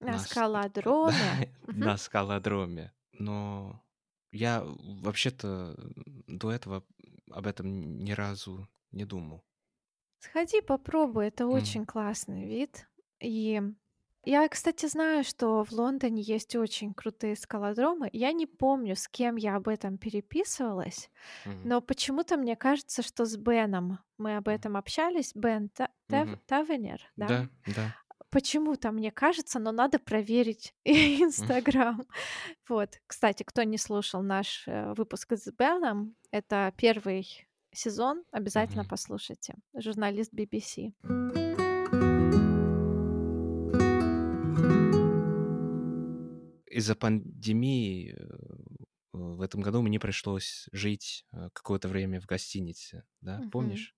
На 0.00 0.12
На 0.12 0.18
скалодроме. 0.18 1.54
На 1.72 1.96
скалодроме. 1.98 2.92
Но 3.18 3.82
я 4.32 4.62
вообще-то 4.64 5.76
до 6.26 6.52
этого 6.52 6.84
об 7.30 7.46
этом 7.46 7.98
ни 8.04 8.12
разу 8.12 8.68
не 8.92 9.04
думал. 9.04 9.44
Сходи, 10.18 10.60
попробуй, 10.60 11.26
это 11.28 11.46
М. 11.52 11.76
очень 11.76 11.86
классный 11.86 12.46
вид. 12.46 12.88
И 13.20 13.60
я, 14.24 14.48
кстати, 14.48 14.86
знаю, 14.86 15.24
что 15.24 15.62
в 15.64 15.72
Лондоне 15.72 16.22
есть 16.22 16.56
очень 16.56 16.94
крутые 16.94 17.36
скалодромы. 17.36 18.10
Я 18.12 18.32
не 18.32 18.46
помню, 18.46 18.96
с 18.96 19.08
кем 19.08 19.36
я 19.36 19.56
об 19.56 19.68
этом 19.68 19.98
переписывалась, 19.98 21.10
Мгм. 21.44 21.70
но 21.70 21.80
почему-то 21.80 22.36
мне 22.36 22.56
кажется, 22.56 23.02
что 23.02 23.24
с 23.26 23.36
Беном 23.36 24.00
мы 24.18 24.36
об 24.36 24.48
этом 24.48 24.76
общались. 24.76 25.32
Бен 25.34 25.70
Та 25.70 25.90
Тав. 26.08 26.30
Тавенер, 26.46 27.02
да? 27.16 27.32
Да, 27.32 27.48
да. 27.66 27.94
Почему-то 28.30 28.90
мне 28.92 29.10
кажется, 29.10 29.58
но 29.58 29.72
надо 29.72 29.98
проверить. 29.98 30.74
Инстаграм. 30.84 32.02
Вот. 32.68 33.00
Кстати, 33.06 33.42
кто 33.44 33.62
не 33.62 33.78
слушал 33.78 34.22
наш, 34.22 34.66
э, 34.66 34.92
выпуск 34.94 35.32
с 35.32 35.50
Беном, 35.52 36.16
это 36.30 36.72
1 36.76 37.24
сезон, 37.72 38.24
обязательно 38.32 38.84
послушайте. 38.84 39.54
Журналист 39.74 40.32
BBC. 40.32 40.92
Из-за 46.68 46.94
пандемии, 46.94 48.14
э, 48.14 48.26
в 49.12 49.40
этом 49.40 49.60
году 49.62 49.82
мне 49.82 49.98
пришлось 49.98 50.68
жить, 50.72 51.24
э, 51.32 51.48
какое-то 51.52 51.88
время 51.88 52.20
в 52.20 52.26
гостинице, 52.26 53.04
да, 53.20 53.48
помнишь? 53.52 53.94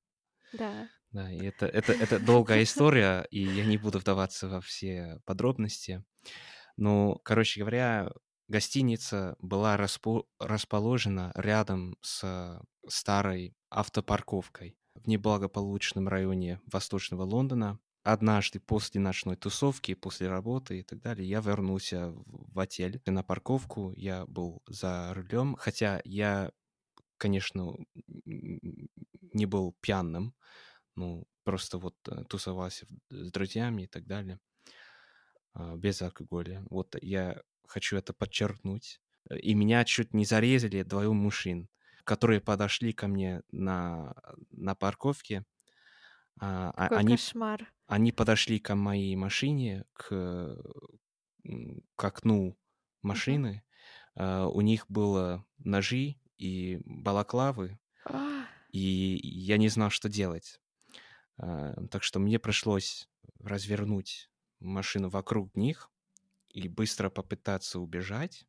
Да. 0.52 0.88
Да, 1.12 1.30
и 1.32 1.38
это 1.38 1.66
это 1.66 1.92
это 1.92 2.18
долгая 2.20 2.62
история, 2.62 3.26
и 3.30 3.40
я 3.42 3.64
не 3.64 3.78
буду 3.78 3.98
вдаваться 3.98 4.48
во 4.48 4.60
все 4.60 5.20
подробности. 5.24 6.04
Но, 6.76 7.16
короче 7.24 7.60
говоря, 7.60 8.10
гостиница 8.48 9.36
была 9.40 9.76
распо 9.76 10.26
расположена 10.40 11.32
рядом 11.36 11.96
с 12.02 12.60
старой 12.88 13.56
автопарковкой 13.70 14.78
в 14.94 15.08
неблагополучном 15.08 16.08
районе 16.08 16.60
Восточного 16.72 17.22
Лондона. 17.22 17.78
Однажды 18.04 18.60
после 18.60 19.00
ночной 19.00 19.36
тусовки, 19.36 19.94
после 19.94 20.28
работы 20.28 20.80
и 20.80 20.82
так 20.82 21.00
далее, 21.00 21.28
я 21.28 21.40
вернулся 21.40 22.12
в 22.26 22.58
отель. 22.60 23.02
На 23.06 23.22
парковку 23.22 23.92
я 23.96 24.26
был 24.26 24.62
за 24.68 25.12
рулем, 25.14 25.56
хотя 25.58 26.00
я, 26.04 26.52
конечно, 27.18 27.74
не 28.26 29.46
был 29.46 29.76
пьяным, 29.80 30.34
ну, 30.98 31.26
просто 31.44 31.78
вот, 31.78 31.96
э, 32.08 32.24
тусовался 32.28 32.86
с 33.10 33.32
друзьями 33.32 33.82
и 33.84 33.86
так 33.88 34.06
далее. 34.06 34.40
А, 35.54 35.76
без 35.76 36.02
алкоголя. 36.02 36.64
Вот 36.70 36.96
я 37.02 37.42
хочу 37.66 37.96
это 37.96 38.12
подчеркнуть. 38.12 39.00
И 39.30 39.54
меня 39.54 39.84
чуть 39.84 40.14
не 40.14 40.24
зарезали 40.24 40.82
2 40.82 41.12
мужчин, 41.12 41.68
которые 42.04 42.40
подошли 42.40 42.92
ко 42.92 43.08
мне 43.08 43.42
на 43.50 44.14
на 44.50 44.74
парковке. 44.74 45.44
А, 46.40 46.70
а 46.76 46.88
Какой 46.88 47.00
они 47.00 47.18
кошмар. 47.18 47.60
они 47.86 48.12
подошли 48.12 48.58
к 48.60 48.74
моей 48.76 49.16
машине, 49.16 49.84
к, 49.94 50.58
к 51.96 52.04
окну 52.04 52.58
машины. 53.02 53.62
А, 54.14 54.48
у 54.48 54.60
них 54.60 54.86
было 54.90 55.46
ножи 55.58 56.16
и 56.38 56.80
балаклавы, 56.84 57.78
А. 58.04 58.48
и 58.70 59.20
я 59.22 59.58
не 59.58 59.68
знал, 59.68 59.90
что 59.90 60.08
делать. 60.08 60.60
А, 61.38 61.74
так 61.90 62.02
что 62.02 62.18
мне 62.18 62.38
пришлось 62.38 63.08
развернуть 63.40 64.30
машину 64.60 65.08
вокруг 65.08 65.56
них 65.56 65.90
и 66.48 66.68
быстро 66.68 67.10
попытаться 67.10 67.80
убежать. 67.80 68.46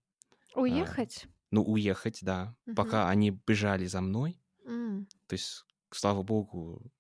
А, 0.68 0.96
Уехать? 0.96 1.28
ну, 1.52 1.64
уехать, 1.64 2.20
да, 2.24 2.58
Мгм. 2.66 2.76
пока 2.76 3.10
они 3.10 3.32
бежали 3.32 3.86
за 3.88 4.02
мной. 4.02 4.42
М. 4.66 5.08
То 5.28 5.36
есть, 5.36 5.66
слава 5.92 6.24
богу, 6.24 6.92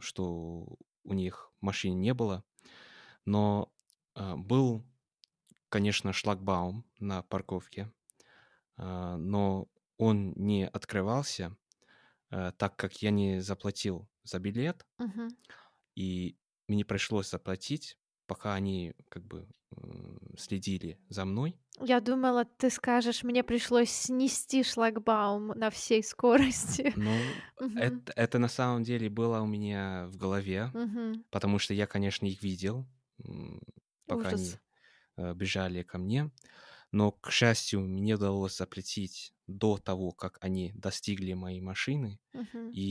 что 0.00 0.78
у 1.04 1.14
них 1.14 1.52
машины 1.60 1.94
не 1.94 2.14
было. 2.14 2.44
Но, 3.26 3.72
а, 4.14 4.36
был, 4.36 4.84
конечно, 5.70 6.12
шлагбаум 6.12 6.86
на 6.98 7.22
парковке, 7.22 7.92
но 8.78 9.68
он 9.98 10.32
не 10.36 10.66
открывался, 10.68 11.56
так 12.30 12.76
как 12.76 13.02
я 13.02 13.10
не 13.10 13.40
заплатил 13.40 14.08
за 14.26 14.38
билет. 14.40 14.86
Мгм. 14.98 15.36
И 15.94 16.38
мне 16.68 16.84
пришлось 16.84 17.30
заплатить, 17.30 17.98
пока 18.26 18.54
они 18.54 18.94
как 19.08 19.24
бы, 19.24 19.48
следили 20.36 21.00
за 21.08 21.24
мной. 21.24 21.58
Я 21.80 22.00
думала, 22.00 22.44
ты 22.44 22.70
скажешь: 22.70 23.22
"Мне 23.22 23.42
пришлось 23.44 23.90
снести 23.90 24.62
шлагбаум 24.62 25.48
на 25.48 25.70
всей 25.70 26.02
скорости". 26.02 26.94
Ну, 26.94 27.44
Мгм. 27.60 28.02
эт 28.06 28.10
это 28.16 28.38
на 28.38 28.48
самом 28.48 28.82
деле 28.82 29.08
было 29.10 29.40
у 29.40 29.46
меня 29.46 30.06
в 30.08 30.16
голове, 30.16 30.72
Мгм. 30.72 31.24
потому 31.30 31.58
что 31.58 31.74
я, 31.74 31.86
конечно, 31.86 32.26
их 32.26 32.42
видел, 32.42 32.86
пока 34.06 34.30
Ужас. 34.30 34.30
они, 34.30 34.60
э, 35.18 35.34
бежали 35.34 35.82
ко 35.84 35.98
мне. 35.98 36.32
Но, 36.92 37.12
к 37.12 37.30
счастью, 37.32 37.82
мне 37.82 38.16
удалось 38.16 38.56
заплатить 38.58 39.34
до 39.48 39.78
того, 39.78 40.12
как 40.12 40.38
они 40.42 40.72
достигли 40.74 41.34
моей 41.34 41.60
машины, 41.60 42.20
Мгм. 42.34 42.76
и 42.76 42.82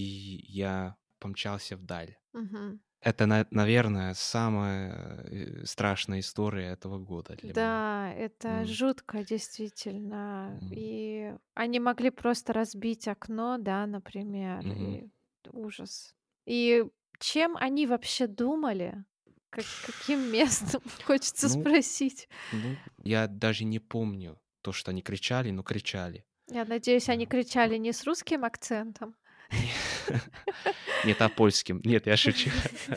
я 0.47 0.97
помчался 1.19 1.77
вдаль. 1.77 2.17
Мгм. 2.33 2.79
Это, 3.01 3.25
на 3.27 3.47
наверное, 3.51 4.13
самая, 4.15 5.23
э, 5.25 5.65
страшная 5.65 6.21
история 6.21 6.67
этого 6.67 6.99
года 6.99 7.35
для 7.37 7.53
меня. 7.55 7.83
Да, 7.83 8.11
это 8.15 8.65
М. 8.65 8.65
жутко, 8.65 9.23
действительно. 9.23 10.61
М. 10.61 10.71
И 10.71 11.35
они 11.53 11.79
могли 11.79 12.09
просто 12.09 12.53
разбить 12.53 13.07
окно, 13.07 13.57
да, 13.59 13.85
например, 13.85 14.67
Мгм. 14.67 14.99
и 14.99 15.09
ужас. 15.51 16.15
И 16.45 16.85
чем 17.19 17.55
они 17.57 17.85
вообще 17.87 18.27
думали? 18.27 19.05
Как 19.49 19.67
каким 19.81 20.21
местом, 20.31 20.81
хочется 21.03 21.49
Ну 21.49 21.49
спросить? 21.49 22.27
ну, 22.51 22.81
я 22.97 23.27
даже 23.27 23.65
не 23.65 23.79
помню 23.79 24.41
то, 24.61 24.73
что 24.73 24.91
они 24.91 25.01
кричали, 25.03 25.51
но 25.51 25.63
кричали. 25.63 26.25
Я 26.47 26.65
надеюсь, 26.65 27.07
они 27.09 27.27
кричали 27.27 27.77
не 27.77 27.91
с 27.93 28.03
русским 28.03 28.45
акцентом? 28.45 29.15
Нет, 31.03 31.21
а 31.21 31.29
польским. 31.29 31.81
Нет, 31.83 32.07
я 32.07 32.17
шучу. 32.17 32.49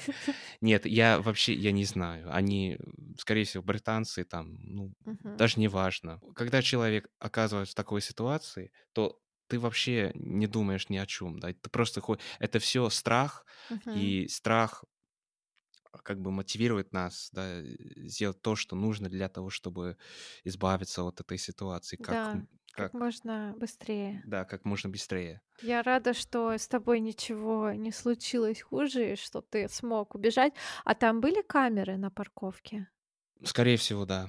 Нет, 0.61 0.87
я 0.87 1.21
вообще, 1.21 1.55
я 1.55 1.73
не 1.73 1.85
знаю. 1.85 2.35
Они, 2.35 2.79
скорее 3.19 3.45
всего, 3.45 3.63
британцы 3.63 4.25
там, 4.25 4.57
ну, 4.63 4.95
даже 5.35 5.61
не 5.61 5.69
важно. 5.69 6.23
Когда 6.35 6.63
человек 6.63 7.09
оказывается 7.19 7.73
в 7.73 7.77
такой 7.77 8.01
ситуации, 8.01 8.73
то 8.93 9.21
ты 9.49 9.59
вообще 9.59 10.13
не 10.15 10.47
думаешь 10.47 10.89
ни 10.89 10.97
о 10.97 11.07
чем, 11.07 11.39
да, 11.41 11.53
ты 11.53 11.71
просто 11.71 12.01
ходишь, 12.01 12.25
это 12.39 12.59
все 12.59 12.91
страх, 12.91 13.47
и 13.93 14.29
страх 14.29 14.85
как 16.05 16.21
бы 16.21 16.31
мотивирует 16.31 16.93
нас, 16.93 17.31
да, 17.33 17.63
сделать 17.63 18.41
то, 18.43 18.57
что 18.57 18.77
нужно 18.77 19.09
для 19.09 19.29
того, 19.29 19.51
чтобы 19.51 19.97
избавиться 20.45 21.03
от 21.05 21.21
этой 21.21 21.39
ситуации, 21.39 21.97
как, 21.97 22.19
Да, 22.21 22.43
как 22.79 22.93
как, 22.93 23.01
можно 23.01 23.55
быстрее. 23.59 24.23
да, 24.27 24.45
как 24.45 24.65
можно 24.65 24.91
быстрее. 24.91 25.41
Я 25.63 25.83
рада, 25.83 26.15
что 26.15 26.53
с 26.53 26.69
тобой 26.69 27.01
ничего 27.01 27.73
не 27.73 27.93
случилось 27.93 28.63
хуже, 28.63 29.13
и 29.13 29.17
что 29.17 29.41
ты 29.41 29.69
смог 29.69 30.15
убежать. 30.15 30.55
А 30.85 30.95
там 30.95 31.21
были 31.21 31.43
камеры 31.43 31.97
на 31.97 32.11
парковке? 32.11 32.89
Скорее 33.45 33.77
всего, 33.77 34.05
да. 34.05 34.29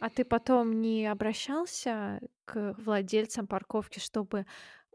А 0.00 0.10
ты 0.10 0.24
потом 0.24 0.80
не 0.80 1.06
обращался 1.06 2.20
к 2.44 2.74
владельцам 2.78 3.46
парковки, 3.46 3.98
чтобы 3.98 4.46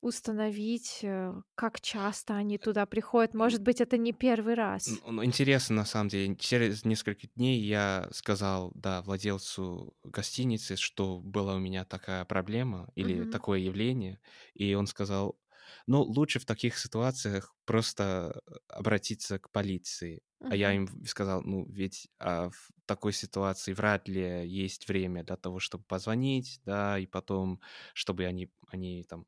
установить, 0.02 1.00
э, 1.04 1.34
как 1.56 1.82
часто 1.82 2.36
они 2.36 2.58
туда 2.58 2.86
приходят? 2.86 3.34
Может 3.34 3.62
быть, 3.62 3.82
это 3.82 3.98
не 3.98 4.14
первый 4.14 4.56
раз? 4.56 5.02
Ну, 5.06 5.24
интересно, 5.24 5.76
на 5.76 5.86
самом 5.86 6.10
деле. 6.10 6.36
Через 6.38 6.86
несколько 6.86 7.28
дней 7.28 7.60
я 7.62 8.10
сказал, 8.12 8.72
да, 8.74 9.02
владельцу 9.04 9.96
гостиницы, 10.04 10.76
что 10.76 11.20
была 11.20 11.56
у 11.56 11.60
меня 11.60 11.86
такая 11.86 12.26
проблема 12.26 12.90
или 12.96 13.26
Мгм. 13.26 13.26
такое 13.26 13.60
явление, 13.60 14.20
и 14.56 14.74
он 14.74 14.88
сказал, 14.88 15.40
ну, 15.86 16.02
лучше 16.02 16.40
в 16.40 16.46
таких 16.46 16.78
ситуациях 16.80 17.56
просто 17.66 18.42
обратиться 18.68 19.38
к 19.38 19.52
полиции. 19.52 20.24
А 20.48 20.56
я 20.56 20.74
Мгм. 20.74 20.76
им 20.76 20.88
сказал, 21.06 21.44
ну, 21.44 21.66
ведь 21.70 22.10
а, 22.20 22.50
в 22.50 22.70
такой 22.88 23.14
ситуации 23.14 23.74
вряд 23.74 24.08
ли 24.10 24.50
есть 24.50 24.88
время 24.90 25.24
для 25.24 25.38
того, 25.38 25.60
чтобы 25.60 25.84
позвонить, 25.86 26.60
да, 26.66 26.98
и 27.00 27.06
потом, 27.06 27.62
чтобы 27.94 28.26
они, 28.26 28.52
они 28.68 29.04
там 29.04 29.26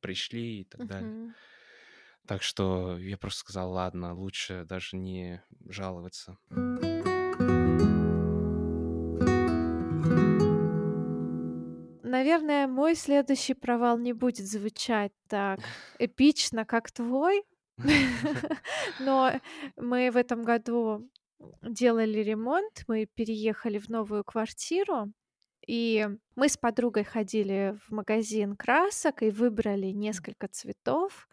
пришли 0.00 0.60
и 0.60 0.64
так 0.64 0.86
далее. 0.86 1.34
Так 2.26 2.42
что 2.42 2.96
я 2.98 3.18
просто 3.18 3.40
сказал, 3.40 3.70
ладно, 3.70 4.14
лучше 4.14 4.64
даже 4.64 4.96
не 4.96 5.42
жаловаться. 5.68 6.38
Наверное, 12.02 12.66
мой 12.66 12.94
следующий 12.94 13.54
провал 13.54 13.98
не 13.98 14.12
будет 14.12 14.46
звучать 14.46 15.12
так 15.28 15.60
эпично, 15.98 16.64
как 16.64 16.90
твой. 16.90 17.42
Но 19.00 19.32
мы 19.76 20.10
в 20.10 20.16
этом 20.16 20.42
году 20.42 21.10
делали 21.62 22.20
ремонт, 22.20 22.84
мы 22.86 23.06
переехали 23.06 23.78
в 23.78 23.88
новую 23.88 24.24
квартиру, 24.24 25.12
и 25.66 26.08
мы 26.36 26.48
с 26.48 26.56
подругой 26.56 27.04
ходили 27.04 27.76
в 27.86 27.92
магазин 27.92 28.56
красок 28.56 29.22
и 29.22 29.30
выбрали 29.30 29.86
несколько 29.88 30.48
цветов. 30.48 31.28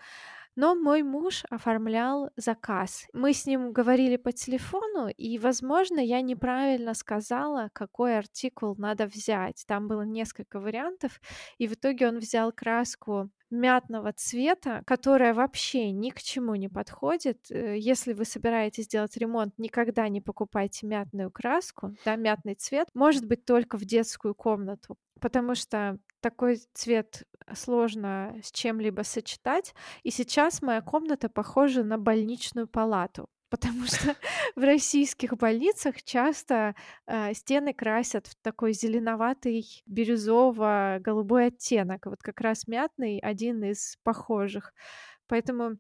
Но 0.56 0.76
мой 0.76 1.02
муж 1.02 1.44
оформлял 1.50 2.30
заказ. 2.36 3.08
Мы 3.14 3.34
с 3.34 3.46
ним 3.46 3.72
говорили 3.72 4.18
по 4.18 4.34
телефону, 4.34 5.08
и, 5.08 5.40
возможно, 5.40 6.00
я 6.00 6.22
неправильно 6.22 6.94
сказала, 6.94 7.70
какой 7.74 8.18
артикул 8.18 8.76
надо 8.78 9.06
взять. 9.06 9.64
Там 9.66 9.88
было 9.88 10.02
несколько 10.02 10.60
вариантов, 10.60 11.22
и 11.58 11.68
в 11.68 11.74
итоге 11.74 12.08
он 12.10 12.20
взял 12.20 12.52
краску 12.52 13.30
мятного 13.52 14.14
цвета, 14.14 14.84
которая 14.86 15.34
вообще 15.34 15.92
ни 15.92 16.10
к 16.10 16.22
чему 16.22 16.56
не 16.56 16.70
подходит. 16.70 17.52
Э, 17.52 17.78
Если 17.78 18.14
вы 18.14 18.26
собираетесь 18.26 18.88
делать 18.88 19.18
ремонт, 19.18 19.54
никогда 19.58 20.08
не 20.10 20.22
покупайте 20.22 20.88
мятную 20.88 21.32
краску, 21.32 21.96
да, 22.06 22.16
мятный 22.16 22.56
цвет. 22.56 22.88
Может 22.94 23.26
быть 23.28 23.46
только 23.46 23.78
в 23.78 23.86
детскую 23.86 24.34
комнату, 24.36 24.98
потому 25.20 25.56
что 25.56 26.00
такой 26.22 26.58
цвет 26.74 27.24
сложно 27.54 28.36
с 28.44 28.52
чем-либо 28.52 29.02
сочетать. 29.04 29.74
И 30.04 30.12
сейчас 30.12 30.62
моя 30.62 30.82
комната 30.82 31.30
похожа 31.30 31.84
на 31.84 31.98
больничную 31.98 32.68
палату, 32.68 33.28
потому 33.52 33.86
что 33.86 34.16
в 34.56 34.64
российских 34.64 35.38
больницах 35.38 36.02
часто 36.02 36.74
э, 37.06 37.34
стены 37.34 37.74
красят 37.74 38.28
в 38.28 38.36
такой 38.42 38.74
зеленоватый 38.74 39.84
бирюзово-голубой 39.86 41.48
оттенок. 41.48 42.06
Вот 42.06 42.24
как 42.24 42.42
раз 42.42 42.68
мятный 42.68 43.20
один 43.20 43.64
из 43.64 43.98
похожих. 44.04 44.74
Поэтому 45.28 45.78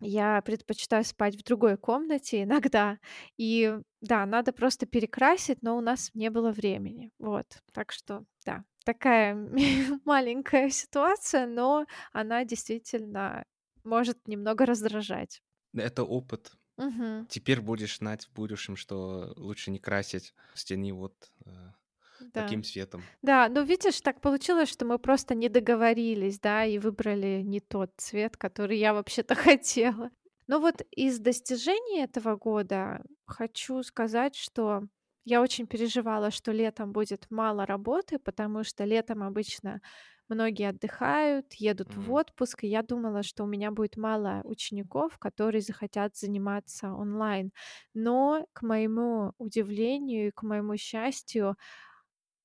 я 0.00 0.40
предпочитаю 0.42 1.04
спать 1.04 1.36
в 1.36 1.42
другой 1.42 1.76
комнате 1.76 2.44
иногда. 2.44 2.98
И 3.36 3.76
да, 4.00 4.24
надо 4.24 4.52
просто 4.52 4.86
перекрасить, 4.86 5.62
но 5.62 5.76
у 5.76 5.80
нас 5.80 6.10
не 6.14 6.30
было 6.30 6.52
времени. 6.52 7.10
Вот. 7.18 7.46
Так 7.72 7.90
что, 7.90 8.24
да, 8.46 8.64
такая 8.84 9.34
маленькая 10.04 10.70
ситуация, 10.70 11.46
но 11.46 11.86
она 12.12 12.44
действительно 12.44 13.44
может 13.82 14.28
немного 14.28 14.64
раздражать. 14.64 15.42
Это 15.74 16.04
опыт. 16.04 16.52
Мгм. 16.76 17.26
Теперь 17.28 17.60
будешь 17.60 17.98
знать 17.98 18.26
в 18.26 18.32
будущем, 18.32 18.76
что 18.76 19.32
лучше 19.36 19.70
не 19.70 19.78
красить 19.78 20.34
стены 20.54 20.92
вот 20.92 21.32
э, 21.46 21.72
Да. 22.18 22.54
таким 22.54 22.62
цветом. 22.64 23.10
Да, 23.22 23.48
ну 23.50 23.64
видишь, 23.64 24.00
так 24.02 24.20
получилось, 24.20 24.70
что 24.70 24.84
мы 24.86 24.98
просто 24.98 25.34
не 25.34 25.48
договорились, 25.48 26.40
да, 26.40 26.64
и 26.66 26.78
выбрали 26.78 27.42
не 27.42 27.60
тот 27.60 27.92
цвет, 27.98 28.36
который 28.36 28.78
я 28.78 28.94
вообще-то 28.94 29.34
хотела. 29.36 30.10
Но 30.48 30.60
вот 30.60 30.82
из 30.92 31.18
достижений 31.20 32.02
этого 32.02 32.36
года 32.36 33.02
хочу 33.26 33.82
сказать, 33.82 34.36
что 34.36 34.84
я 35.24 35.42
очень 35.42 35.66
переживала, 35.66 36.30
что 36.30 36.52
летом 36.52 36.92
будет 36.92 37.30
мало 37.30 37.66
работы, 37.66 38.18
потому 38.18 38.64
что 38.64 38.84
летом 38.84 39.22
обычно 39.22 39.80
многие 40.28 40.68
отдыхают, 40.70 41.54
едут 41.54 41.96
в 41.96 42.10
Мгм. 42.10 42.12
отпуск, 42.12 42.64
и 42.64 42.68
я 42.68 42.82
думала, 42.82 43.22
что 43.22 43.44
у 43.44 43.46
меня 43.46 43.70
будет 43.70 43.96
мало 43.96 44.40
учеников, 44.44 45.18
которые 45.18 45.60
захотят 45.62 46.16
заниматься 46.16 46.92
онлайн. 46.92 47.52
Но, 47.94 48.46
к 48.52 48.62
моему 48.62 49.32
удивлению 49.38 50.28
и 50.28 50.30
к 50.30 50.42
моему 50.42 50.76
счастью, 50.76 51.56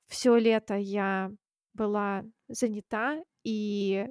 все 0.08 0.38
лето 0.38 0.76
я 0.76 1.32
была 1.74 2.24
занята, 2.48 3.24
и 3.44 4.08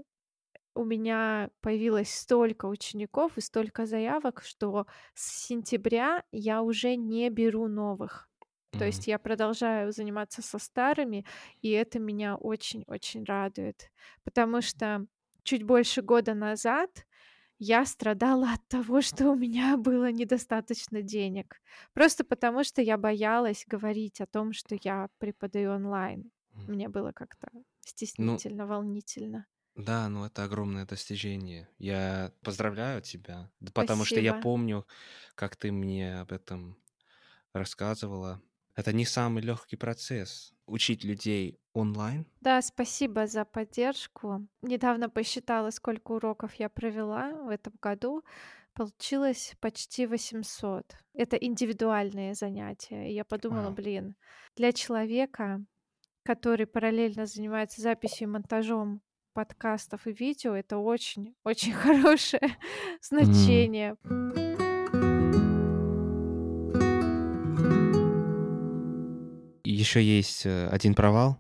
у 0.75 0.85
меня 0.85 1.51
появилось 1.63 2.15
столько 2.15 2.67
учеников 2.67 3.39
и 3.39 3.41
столько 3.43 3.87
заявок, 3.87 4.43
что 4.45 4.87
с 5.15 5.47
сентября 5.47 6.25
я 6.33 6.63
уже 6.63 6.97
не 6.97 7.31
беру 7.31 7.69
новых. 7.69 8.29
То 8.77 8.85
есть 8.87 9.07
я 9.07 9.19
продолжаю 9.19 9.93
заниматься 9.93 10.43
со 10.43 10.59
старыми, 10.59 11.25
и 11.63 11.71
это 11.71 11.99
меня 11.99 12.37
очень-очень 12.37 13.25
радует, 13.25 13.91
потому 14.25 14.61
что 14.63 15.07
чуть 15.43 15.63
больше 15.65 16.03
года 16.03 16.35
назад 16.35 17.07
я 17.59 17.85
страдала 17.87 18.53
от 18.53 18.69
того, 18.69 19.01
что 19.03 19.31
у 19.31 19.35
меня 19.37 19.77
было 19.77 20.13
недостаточно 20.13 21.03
денег. 21.03 21.61
Просто 21.93 22.25
потому, 22.25 22.63
что 22.65 22.83
я 22.83 22.97
боялась 22.99 23.65
говорить 23.67 24.21
о 24.21 24.27
том, 24.27 24.53
что 24.53 24.77
я 24.81 25.09
преподаю 25.19 25.73
онлайн. 25.73 26.31
Мне 26.67 26.89
было 26.89 27.13
как-то 27.13 27.49
Ну, 28.19 28.43
стеснительно, 28.43 28.67
волнительно. 28.67 29.47
да, 29.77 30.09
ну 30.09 30.25
это 30.25 30.45
огромное 30.45 30.87
достижение. 30.87 31.69
Я 31.79 32.33
поздравляю 32.43 33.01
тебя, 33.03 33.51
да 33.61 33.73
потому 33.73 34.05
что 34.05 34.21
я 34.21 34.35
Спасибо. 34.35 34.35
помню, 34.35 34.87
как 35.35 35.57
ты 35.57 35.71
мне 35.73 36.19
об 36.21 36.33
этом 36.33 36.79
рассказывала. 37.55 38.43
Это 38.79 38.93
не 38.93 39.05
самый 39.05 39.43
легкий 39.43 39.75
процесс. 39.75 40.53
Учить 40.67 41.03
людей 41.03 41.59
онлайн. 41.73 42.25
Да, 42.41 42.63
спасибо 42.63 43.27
за 43.27 43.45
поддержку. 43.45 44.47
Недавно 44.63 45.11
посчитала, 45.11 45.71
сколько 45.71 46.13
уроков 46.13 46.55
я 46.55 46.69
провела 46.69 47.33
в 47.33 47.49
этом 47.49 47.73
году. 47.83 48.23
Получилось 48.75 49.57
почти 49.61 50.07
800. 50.07 50.97
Это 51.15 51.37
индивидуальные 51.37 52.35
занятия. 52.35 53.11
И 53.11 53.15
я 53.15 53.25
подумала, 53.25 53.63
Вау. 53.63 53.75
блин, 53.75 54.15
для 54.55 54.71
человека, 54.71 55.61
который 56.23 56.69
параллельно 56.69 57.27
занимается 57.27 57.81
записью 57.81 58.29
и 58.29 58.31
монтажом 58.31 59.03
подкастов 59.33 60.07
и 60.07 60.13
видео, 60.13 60.55
это 60.55 60.79
очень-очень 60.79 61.73
хорошее 61.85 62.57
значение. 63.01 63.97
Еще 69.79 70.03
есть 70.03 70.45
э, 70.47 70.67
один 70.69 70.95
провал. 70.95 71.39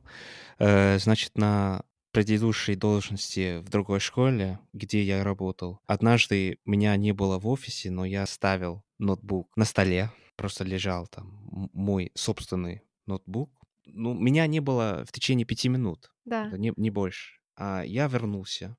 Э, 0.59 0.99
Значит, 0.99 1.37
на 1.37 1.83
предыдущей 2.13 2.77
должности 2.77 3.59
в 3.59 3.69
другой 3.69 4.01
школе, 4.01 4.61
где 4.73 5.03
я 5.03 5.25
работал, 5.25 5.81
однажды 5.87 6.59
меня 6.65 6.97
не 6.97 7.13
было 7.13 7.39
в 7.39 7.49
офисе, 7.49 7.91
но 7.91 8.05
я 8.05 8.27
ставил 8.27 8.85
ноутбук 8.99 9.57
на 9.57 9.65
столе, 9.65 10.11
просто 10.37 10.65
лежал 10.65 11.07
там 11.09 11.71
мой 11.73 12.13
собственный 12.15 12.83
ноутбук. 13.07 13.51
Ну, 13.87 14.15
меня 14.15 14.47
не 14.47 14.61
было 14.61 15.05
в 15.07 15.13
течение 15.13 15.45
пяти 15.47 15.69
минут, 15.69 16.13
да, 16.25 16.45
не, 16.47 16.73
не 16.77 16.91
больше. 16.91 17.41
А 17.57 17.83
я 17.83 18.07
вернулся, 18.09 18.77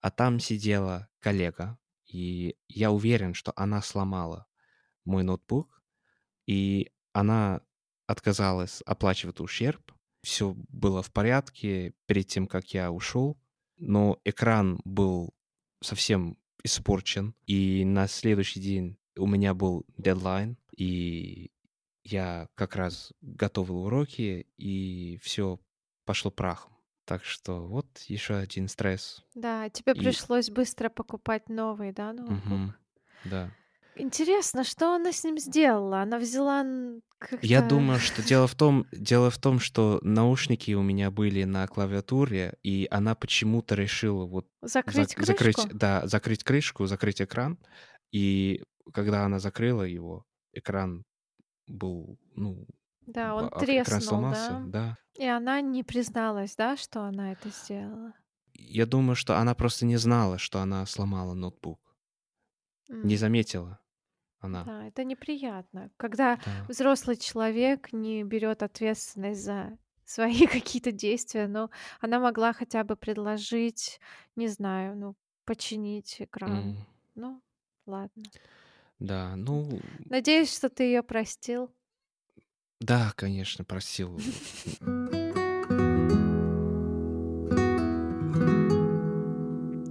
а 0.00 0.10
там 0.10 0.40
сидела 0.40 1.08
коллега, 1.20 1.78
и 2.06 2.56
я 2.68 2.92
уверен, 2.92 3.34
что 3.34 3.52
она 3.56 3.82
сломала 3.82 4.46
мой 5.04 5.24
ноутбук, 5.24 5.82
и 6.46 6.90
она 7.12 7.62
отказалась 8.06 8.82
оплачивать 8.86 9.40
ущерб. 9.40 9.92
Все 10.22 10.54
было 10.68 11.02
в 11.02 11.12
порядке 11.12 11.94
перед 12.06 12.26
тем, 12.26 12.46
как 12.46 12.72
я 12.74 12.90
ушел, 12.90 13.38
но 13.76 14.18
экран 14.24 14.80
был 14.84 15.34
совсем 15.82 16.38
испорчен, 16.64 17.34
и 17.46 17.84
на 17.84 18.08
следующий 18.08 18.60
день 18.60 18.98
у 19.16 19.26
меня 19.26 19.54
был 19.54 19.86
дедлайн, 19.96 20.56
и 20.76 21.50
я 22.02 22.48
как 22.54 22.76
раз 22.76 23.12
готовил 23.20 23.84
уроки, 23.84 24.46
и 24.56 25.18
все 25.22 25.60
пошло 26.04 26.30
прахом. 26.30 26.72
Так 27.04 27.24
что 27.24 27.64
вот 27.66 27.86
еще 28.08 28.34
один 28.34 28.68
стресс. 28.68 29.24
Да, 29.34 29.68
тебе 29.70 29.92
и... 29.92 29.98
пришлось 29.98 30.50
быстро 30.50 30.88
покупать 30.88 31.48
новый, 31.48 31.92
да, 31.92 32.12
ноутбук? 32.12 32.52
Угу. 32.52 32.74
Да. 33.26 33.50
Интересно, 33.98 34.62
что 34.62 34.94
она 34.94 35.10
с 35.10 35.24
ним 35.24 35.38
сделала? 35.38 36.02
Она 36.02 36.18
взяла 36.18 36.64
Я 37.40 37.62
думаю, 37.62 37.98
что 37.98 38.22
дело 38.22 38.46
в 38.46 38.54
том, 38.54 38.86
дело 38.92 39.30
в 39.30 39.38
том, 39.38 39.58
что 39.58 40.00
наушники 40.02 40.72
у 40.72 40.82
меня 40.82 41.10
были 41.10 41.44
на 41.44 41.66
клавиатуре, 41.66 42.58
и 42.62 42.86
она 42.90 43.14
почему-то 43.14 43.74
решила 43.74 44.26
вот 44.26 44.48
закрыть 44.60 45.14
зак- 45.14 45.14
крышку. 45.14 45.62
закрыть, 45.62 45.78
да, 45.78 46.06
закрыть 46.06 46.44
крышку, 46.44 46.86
закрыть 46.86 47.22
экран, 47.22 47.58
и 48.12 48.62
когда 48.92 49.24
она 49.24 49.38
закрыла 49.38 49.82
его, 49.82 50.24
экран 50.52 51.04
был, 51.66 52.18
ну, 52.34 52.66
да, 53.06 53.34
он 53.34 53.48
а, 53.50 53.60
треснул, 53.60 54.00
сломался, 54.00 54.50
да? 54.66 54.66
да. 54.66 54.98
И 55.14 55.26
она 55.26 55.60
не 55.62 55.82
призналась, 55.84 56.54
да, 56.54 56.76
что 56.76 57.02
она 57.04 57.32
это 57.32 57.48
сделала? 57.48 58.12
Я 58.52 58.84
думаю, 58.84 59.16
что 59.16 59.38
она 59.38 59.54
просто 59.54 59.86
не 59.86 59.96
знала, 59.96 60.38
что 60.38 60.60
она 60.60 60.84
сломала 60.86 61.34
ноутбук. 61.34 61.80
Mm. 62.90 63.04
Не 63.04 63.16
заметила 63.16 63.80
она. 64.40 64.64
Да, 64.64 64.86
это 64.86 65.04
неприятно, 65.04 65.90
когда 65.96 66.36
да. 66.36 66.66
взрослый 66.68 67.16
человек 67.16 67.92
не 67.92 68.22
берет 68.24 68.62
ответственность 68.62 69.42
за 69.42 69.78
свои 70.04 70.46
какие-то 70.46 70.92
действия, 70.92 71.48
но 71.48 71.70
она 72.00 72.18
могла 72.20 72.52
хотя 72.52 72.84
бы 72.84 72.96
предложить, 72.96 74.00
не 74.36 74.48
знаю, 74.48 74.96
ну, 74.96 75.14
починить 75.44 76.16
экран. 76.20 76.70
Mm. 76.70 76.76
Ну, 77.16 77.42
ладно. 77.86 78.24
Да, 78.98 79.36
ну... 79.36 79.80
Надеюсь, 80.06 80.54
что 80.54 80.68
ты 80.70 80.84
ее 80.84 81.02
простил. 81.02 81.70
Да, 82.80 83.12
конечно, 83.16 83.64
просил. 83.64 84.18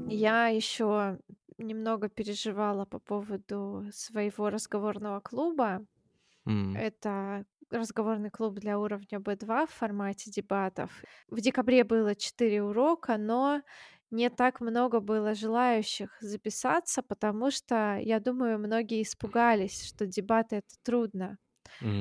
Я 0.07 0.47
еще 0.47 1.19
немного 1.57 2.09
переживала 2.09 2.85
по 2.85 2.99
поводу 2.99 3.85
своего 3.91 4.49
разговорного 4.49 5.19
клуба. 5.21 5.85
М. 6.47 6.85
Это 6.85 7.45
разговорный 7.71 8.29
клуб 8.31 8.55
для 8.55 8.79
уровня 8.79 9.19
B2 9.19 9.65
в 9.67 9.71
формате 9.71 10.31
дебатов. 10.31 11.05
В 11.29 11.41
декабре 11.41 11.83
было 11.83 12.15
4 12.15 12.63
урока, 12.63 13.17
но 13.17 13.61
не 14.11 14.29
так 14.29 14.61
много 14.61 14.99
было 14.99 15.33
желающих 15.35 16.17
записаться, 16.21 17.01
потому 17.03 17.51
что, 17.51 17.97
я 18.01 18.19
думаю, 18.19 18.59
многие 18.59 19.01
испугались, 19.03 19.85
что 19.87 20.05
дебаты 20.07 20.57
это 20.57 20.75
трудно. 20.83 21.37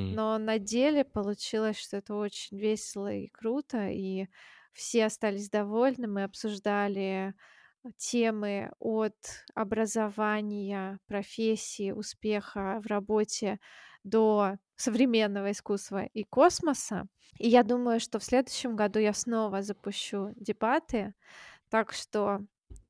Но 0.09 0.39
на 0.39 0.59
деле 0.59 1.05
получилось, 1.05 1.79
что 1.79 1.97
это 1.99 2.15
очень 2.15 2.59
весело 2.59 3.13
и 3.13 3.29
круто, 3.29 3.89
и 3.89 4.29
все 4.73 5.07
остались 5.07 5.51
довольны. 5.51 6.07
Мы 6.09 6.25
обсуждали 6.25 7.35
темы 7.97 8.71
от 8.79 9.15
образования, 9.55 10.99
профессии, 11.07 11.91
успеха 11.91 12.81
в 12.83 12.87
работе 12.87 13.59
до 14.03 14.57
современного 14.77 15.51
искусства 15.51 16.05
и 16.05 16.25
космоса. 16.25 17.07
И 17.39 17.49
я 17.49 17.63
думаю, 17.63 18.01
что 18.01 18.19
в 18.19 18.25
следующем 18.25 18.77
году 18.77 18.99
я 18.99 19.13
снова 19.13 19.63
запущу 19.63 20.33
дебаты. 20.37 21.15
Так 21.69 21.93
что 21.93 22.41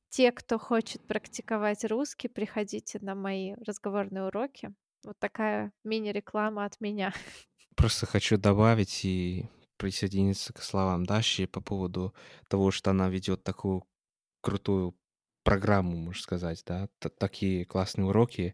те, 0.09 0.31
кто 0.31 0.57
хочет 0.57 1.05
практиковать 1.07 1.83
русский, 1.85 2.27
приходите 2.27 2.99
на 3.01 3.15
мои 3.15 3.55
разговорные 3.65 4.25
уроки. 4.25 4.73
Вот 5.03 5.17
такая 5.19 5.71
мини-реклама 5.83 6.65
от 6.65 6.79
меня. 6.79 7.13
Просто 7.75 8.05
хочу 8.05 8.37
добавить 8.37 9.03
и 9.03 9.49
присоединиться 9.77 10.53
к 10.53 10.61
словам 10.61 11.05
Даши 11.05 11.47
по 11.47 11.61
поводу 11.61 12.13
того, 12.47 12.71
что 12.71 12.91
она 12.91 13.09
ведет 13.09 13.43
такую 13.43 13.83
крутую 14.45 14.95
программу, 15.43 15.97
можно 15.97 16.21
сказать, 16.21 16.63
да, 16.67 16.87
Т 16.99 17.09
такие 17.09 17.65
классные 17.65 18.05
уроки. 18.05 18.53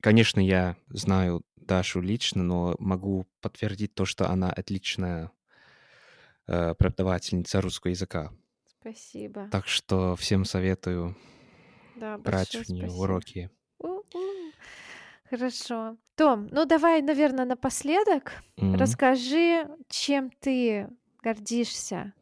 Конечно, 0.00 0.40
я 0.40 0.76
знаю 0.88 1.42
Дашу 1.56 2.00
лично, 2.00 2.42
но 2.44 2.76
могу 2.78 3.26
подтвердить 3.40 3.94
то, 3.94 4.04
что 4.04 4.28
она 4.30 4.50
отличная 4.52 5.32
э, 6.46 6.74
преподавательница 6.74 7.60
русского 7.60 7.90
языка. 7.90 8.30
Спасибо. 8.80 9.48
Так 9.50 9.66
что 9.66 10.14
всем 10.16 10.44
советую 10.44 11.16
Да, 11.94 12.18
брать 12.18 12.54
в 12.54 12.68
нее 12.68 12.90
спасибо. 12.90 13.02
уроки. 13.02 13.50
У-у. 13.78 14.52
Хорошо. 15.30 15.96
Том, 16.14 16.48
ну 16.52 16.66
давай, 16.66 17.02
наверное, 17.02 17.44
напоследок 17.46 18.32
Мгм. 18.56 18.78
расскажи, 18.80 19.68
чем 19.88 20.30
ты 20.30 20.88
гордишься 21.22 22.12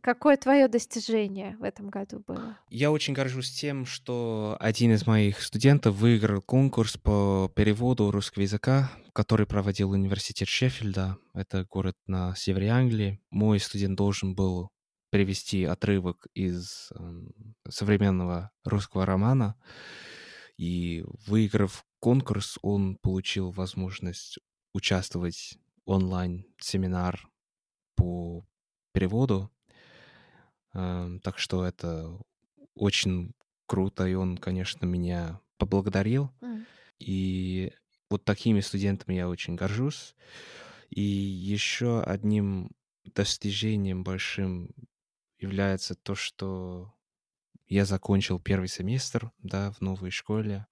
Какое 0.00 0.36
твое 0.36 0.68
достижение 0.68 1.56
в 1.58 1.62
этом 1.62 1.88
году 1.90 2.22
было? 2.26 2.58
Я 2.70 2.90
очень 2.90 3.14
горжусь 3.14 3.50
тем, 3.50 3.84
что 3.86 4.56
один 4.60 4.92
из 4.92 5.06
моих 5.06 5.42
студентов 5.42 5.96
выиграл 5.96 6.40
конкурс 6.40 6.96
по 6.96 7.50
переводу 7.54 8.10
русского 8.10 8.42
языка, 8.42 8.90
который 9.12 9.46
проводил 9.46 9.90
университет 9.90 10.48
Шеффилда. 10.48 11.18
Это 11.34 11.64
город 11.64 11.96
на 12.06 12.34
севере 12.34 12.70
Англии. 12.70 13.20
Мой 13.30 13.60
студент 13.60 13.96
должен 13.96 14.34
был 14.34 14.70
перевести 15.10 15.64
отрывок 15.64 16.26
из 16.34 16.90
э, 16.92 17.22
современного 17.68 18.50
русского 18.64 19.06
романа. 19.06 19.54
И 20.56 21.04
выиграв 21.26 21.84
конкурс, 22.00 22.58
он 22.62 22.96
получил 22.96 23.50
возможность 23.50 24.38
участвовать 24.72 25.56
онлайн-семинар 25.84 27.28
по 27.94 28.44
переводу. 28.92 29.53
Эм, 30.74 31.20
так 31.20 31.38
что 31.38 31.64
это 31.64 32.20
очень 32.74 33.34
круто, 33.66 34.06
и 34.06 34.14
он, 34.14 34.38
конечно, 34.38 34.86
меня 34.86 35.40
поблагодарил. 35.58 36.30
М. 36.42 36.66
И 37.00 37.72
вот 38.10 38.24
такими 38.24 38.60
студентами 38.60 39.14
я 39.16 39.28
очень 39.28 39.56
горжусь. 39.56 40.14
И 40.90 41.02
еще 41.02 42.02
одним 42.02 42.72
достижением 43.04 44.04
большим 44.04 44.70
является 45.38 45.94
то, 45.94 46.14
что 46.14 46.94
я 47.68 47.84
закончил 47.86 48.40
первый 48.40 48.68
семестр, 48.68 49.32
да, 49.38 49.72
в 49.72 49.80
новой 49.82 50.10
школе. 50.10 50.66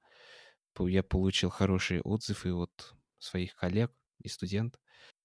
Я 0.78 1.02
получил 1.02 1.50
хорошие 1.50 2.00
отзывы 2.02 2.52
от 2.54 2.94
своих 3.18 3.54
коллег 3.56 3.92
и 4.22 4.28
студентов. 4.28 4.80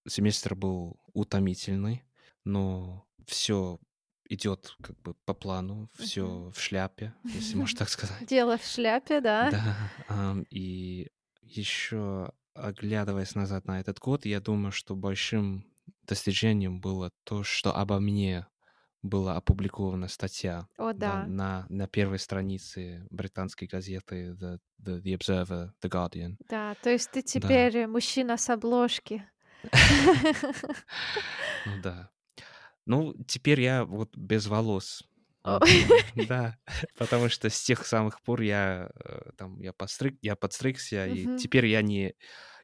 Семестр 0.07 0.55
был 0.55 0.99
утомительный, 1.13 2.03
но 2.43 3.07
все 3.25 3.79
идет 4.29 4.75
как 4.81 4.99
бы 5.01 5.13
по 5.25 5.33
плану, 5.33 5.89
все 5.95 6.25
Мгм. 6.27 6.51
в 6.51 6.59
шляпе, 6.59 7.13
если 7.33 7.57
можно 7.57 7.79
так 7.79 7.89
сказать. 7.89 8.27
Дело 8.27 8.57
в 8.57 8.63
шляпе, 8.65 9.21
да? 9.21 9.49
Да, 9.51 10.35
и 10.49 11.07
еще 11.41 12.31
оглядываясь 12.53 13.35
назад 13.35 13.65
на 13.65 13.79
этот 13.79 13.99
год, 13.99 14.25
я 14.25 14.39
думаю, 14.39 14.71
что 14.71 14.95
большим 14.95 15.65
достижением 16.03 16.81
было 16.81 17.11
то, 17.23 17.43
что 17.43 17.75
обо 17.75 17.99
мне 17.99 18.47
была 19.03 19.35
опубликована 19.37 20.07
статья 20.07 20.67
О, 20.77 20.91
да, 20.91 21.23
да. 21.23 21.27
на, 21.27 21.65
на 21.69 21.87
первой 21.87 22.19
странице 22.19 23.05
британской 23.11 23.67
газеты 23.67 24.31
The, 24.31 24.59
The, 24.81 25.01
The 25.01 25.17
Observer, 25.17 25.69
The 25.83 25.89
Guardian. 25.89 26.35
Да, 26.49 26.73
то 26.75 26.89
есть 26.89 27.11
ты 27.11 27.21
Да, 27.21 27.23
теперь 27.39 27.87
мужчина 27.87 28.37
с 28.37 28.49
обложки. 28.49 29.23
ну 31.65 31.77
да. 31.81 32.11
Ну, 32.87 33.13
теперь 33.27 33.61
я 33.61 33.83
вот 33.85 34.15
без 34.17 34.47
волос. 34.47 35.03
Да, 36.15 36.57
потому 36.97 37.29
что 37.29 37.49
с 37.49 37.61
тех 37.63 37.85
самых 37.85 38.21
пор 38.21 38.41
я 38.41 38.89
э, 39.05 39.31
там 39.37 39.61
я 39.61 39.71
постриг, 39.73 40.17
я 40.21 40.35
подстригся, 40.35 41.07
и 41.07 41.37
теперь 41.37 41.67
я 41.67 41.81
не. 41.81 42.15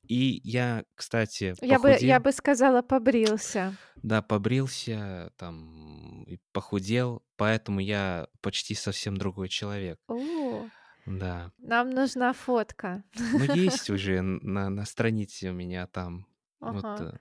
И 0.08 0.42
я, 0.44 0.84
кстати, 0.96 1.56
Я 1.62 1.80
бы, 1.80 1.96
я 2.02 2.20
бы 2.20 2.32
сказала, 2.34 2.82
побрился. 2.82 3.74
да, 3.96 4.22
побрился, 4.22 5.32
там 5.38 6.24
и 6.24 6.40
похудел, 6.52 7.24
поэтому 7.38 7.80
я 7.80 8.28
почти 8.42 8.76
совсем 8.76 9.16
другой 9.16 9.48
человек. 9.48 9.98
О, 10.10 10.68
Да. 11.06 11.52
нам 11.58 11.90
нужна 11.90 12.34
фотка. 12.34 13.04
Ну, 13.16 13.44
есть 13.56 13.90
уже 13.90 14.22
на, 14.22 14.70
на 14.70 14.86
странице 14.86 15.50
у 15.52 15.54
меня 15.54 15.88
там. 15.88 16.26
Вот, 16.60 16.84
Ага. 16.84 17.14
э, 17.16 17.18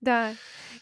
Да, 0.00 0.34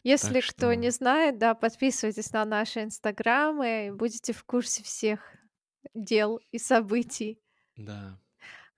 если 0.02 0.40
Так 0.40 0.50
кто 0.50 0.66
что 0.66 0.76
не 0.76 0.90
знает, 0.90 1.38
да, 1.38 1.54
подписывайтесь 1.54 2.32
на 2.32 2.44
наши 2.44 2.82
инстаграмы, 2.82 3.92
будете 3.94 4.32
в 4.32 4.44
курсе 4.44 4.82
всех 4.82 5.20
дел 5.94 6.40
и 6.50 6.58
событий. 6.58 7.40
Да. 7.76 8.18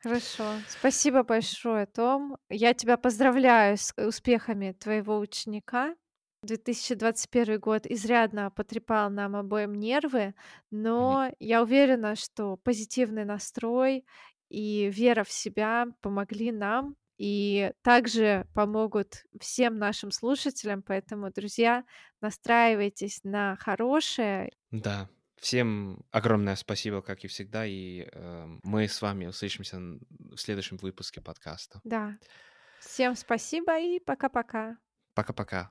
Хорошо. 0.02 0.44
Спасибо 0.68 1.22
большое, 1.22 1.86
Том. 1.86 2.36
Я 2.48 2.72
тебя 2.72 2.96
поздравляю 2.96 3.76
с 3.76 3.92
успехами 3.96 4.72
твоего 4.72 5.18
ученика. 5.18 5.94
2021 6.42 7.60
год 7.60 7.86
изрядно 7.86 8.50
потрепал 8.50 9.10
нам 9.10 9.36
обоим 9.36 9.74
нервы, 9.74 10.34
но 10.70 11.30
я 11.38 11.62
уверена, 11.62 12.16
что 12.16 12.56
позитивный 12.56 13.26
настрой 13.26 14.06
и 14.48 14.88
вера 14.90 15.22
в 15.22 15.30
себя 15.30 15.86
помогли 16.00 16.50
нам 16.50 16.96
и 17.20 17.72
также 17.82 18.46
помогут 18.54 19.26
всем 19.38 19.76
нашим 19.76 20.10
слушателям. 20.10 20.82
Поэтому, 20.82 21.30
друзья, 21.30 21.84
настраивайтесь 22.22 23.20
на 23.24 23.56
хорошее. 23.56 24.50
Да. 24.70 25.06
Всем 25.36 26.02
огромное 26.12 26.56
спасибо, 26.56 27.02
как 27.02 27.22
и 27.24 27.28
всегда, 27.28 27.66
и, 27.66 28.08
э, 28.10 28.46
мы 28.62 28.88
с 28.88 29.02
вами 29.02 29.26
услышимся 29.26 29.76
в 29.78 30.36
следующем 30.38 30.78
выпуске 30.78 31.20
подкаста. 31.20 31.82
Да. 31.84 32.16
Всем 32.80 33.14
спасибо 33.14 33.78
и 33.78 34.00
пока-пока. 34.00 34.78
Пока-пока. 35.14 35.68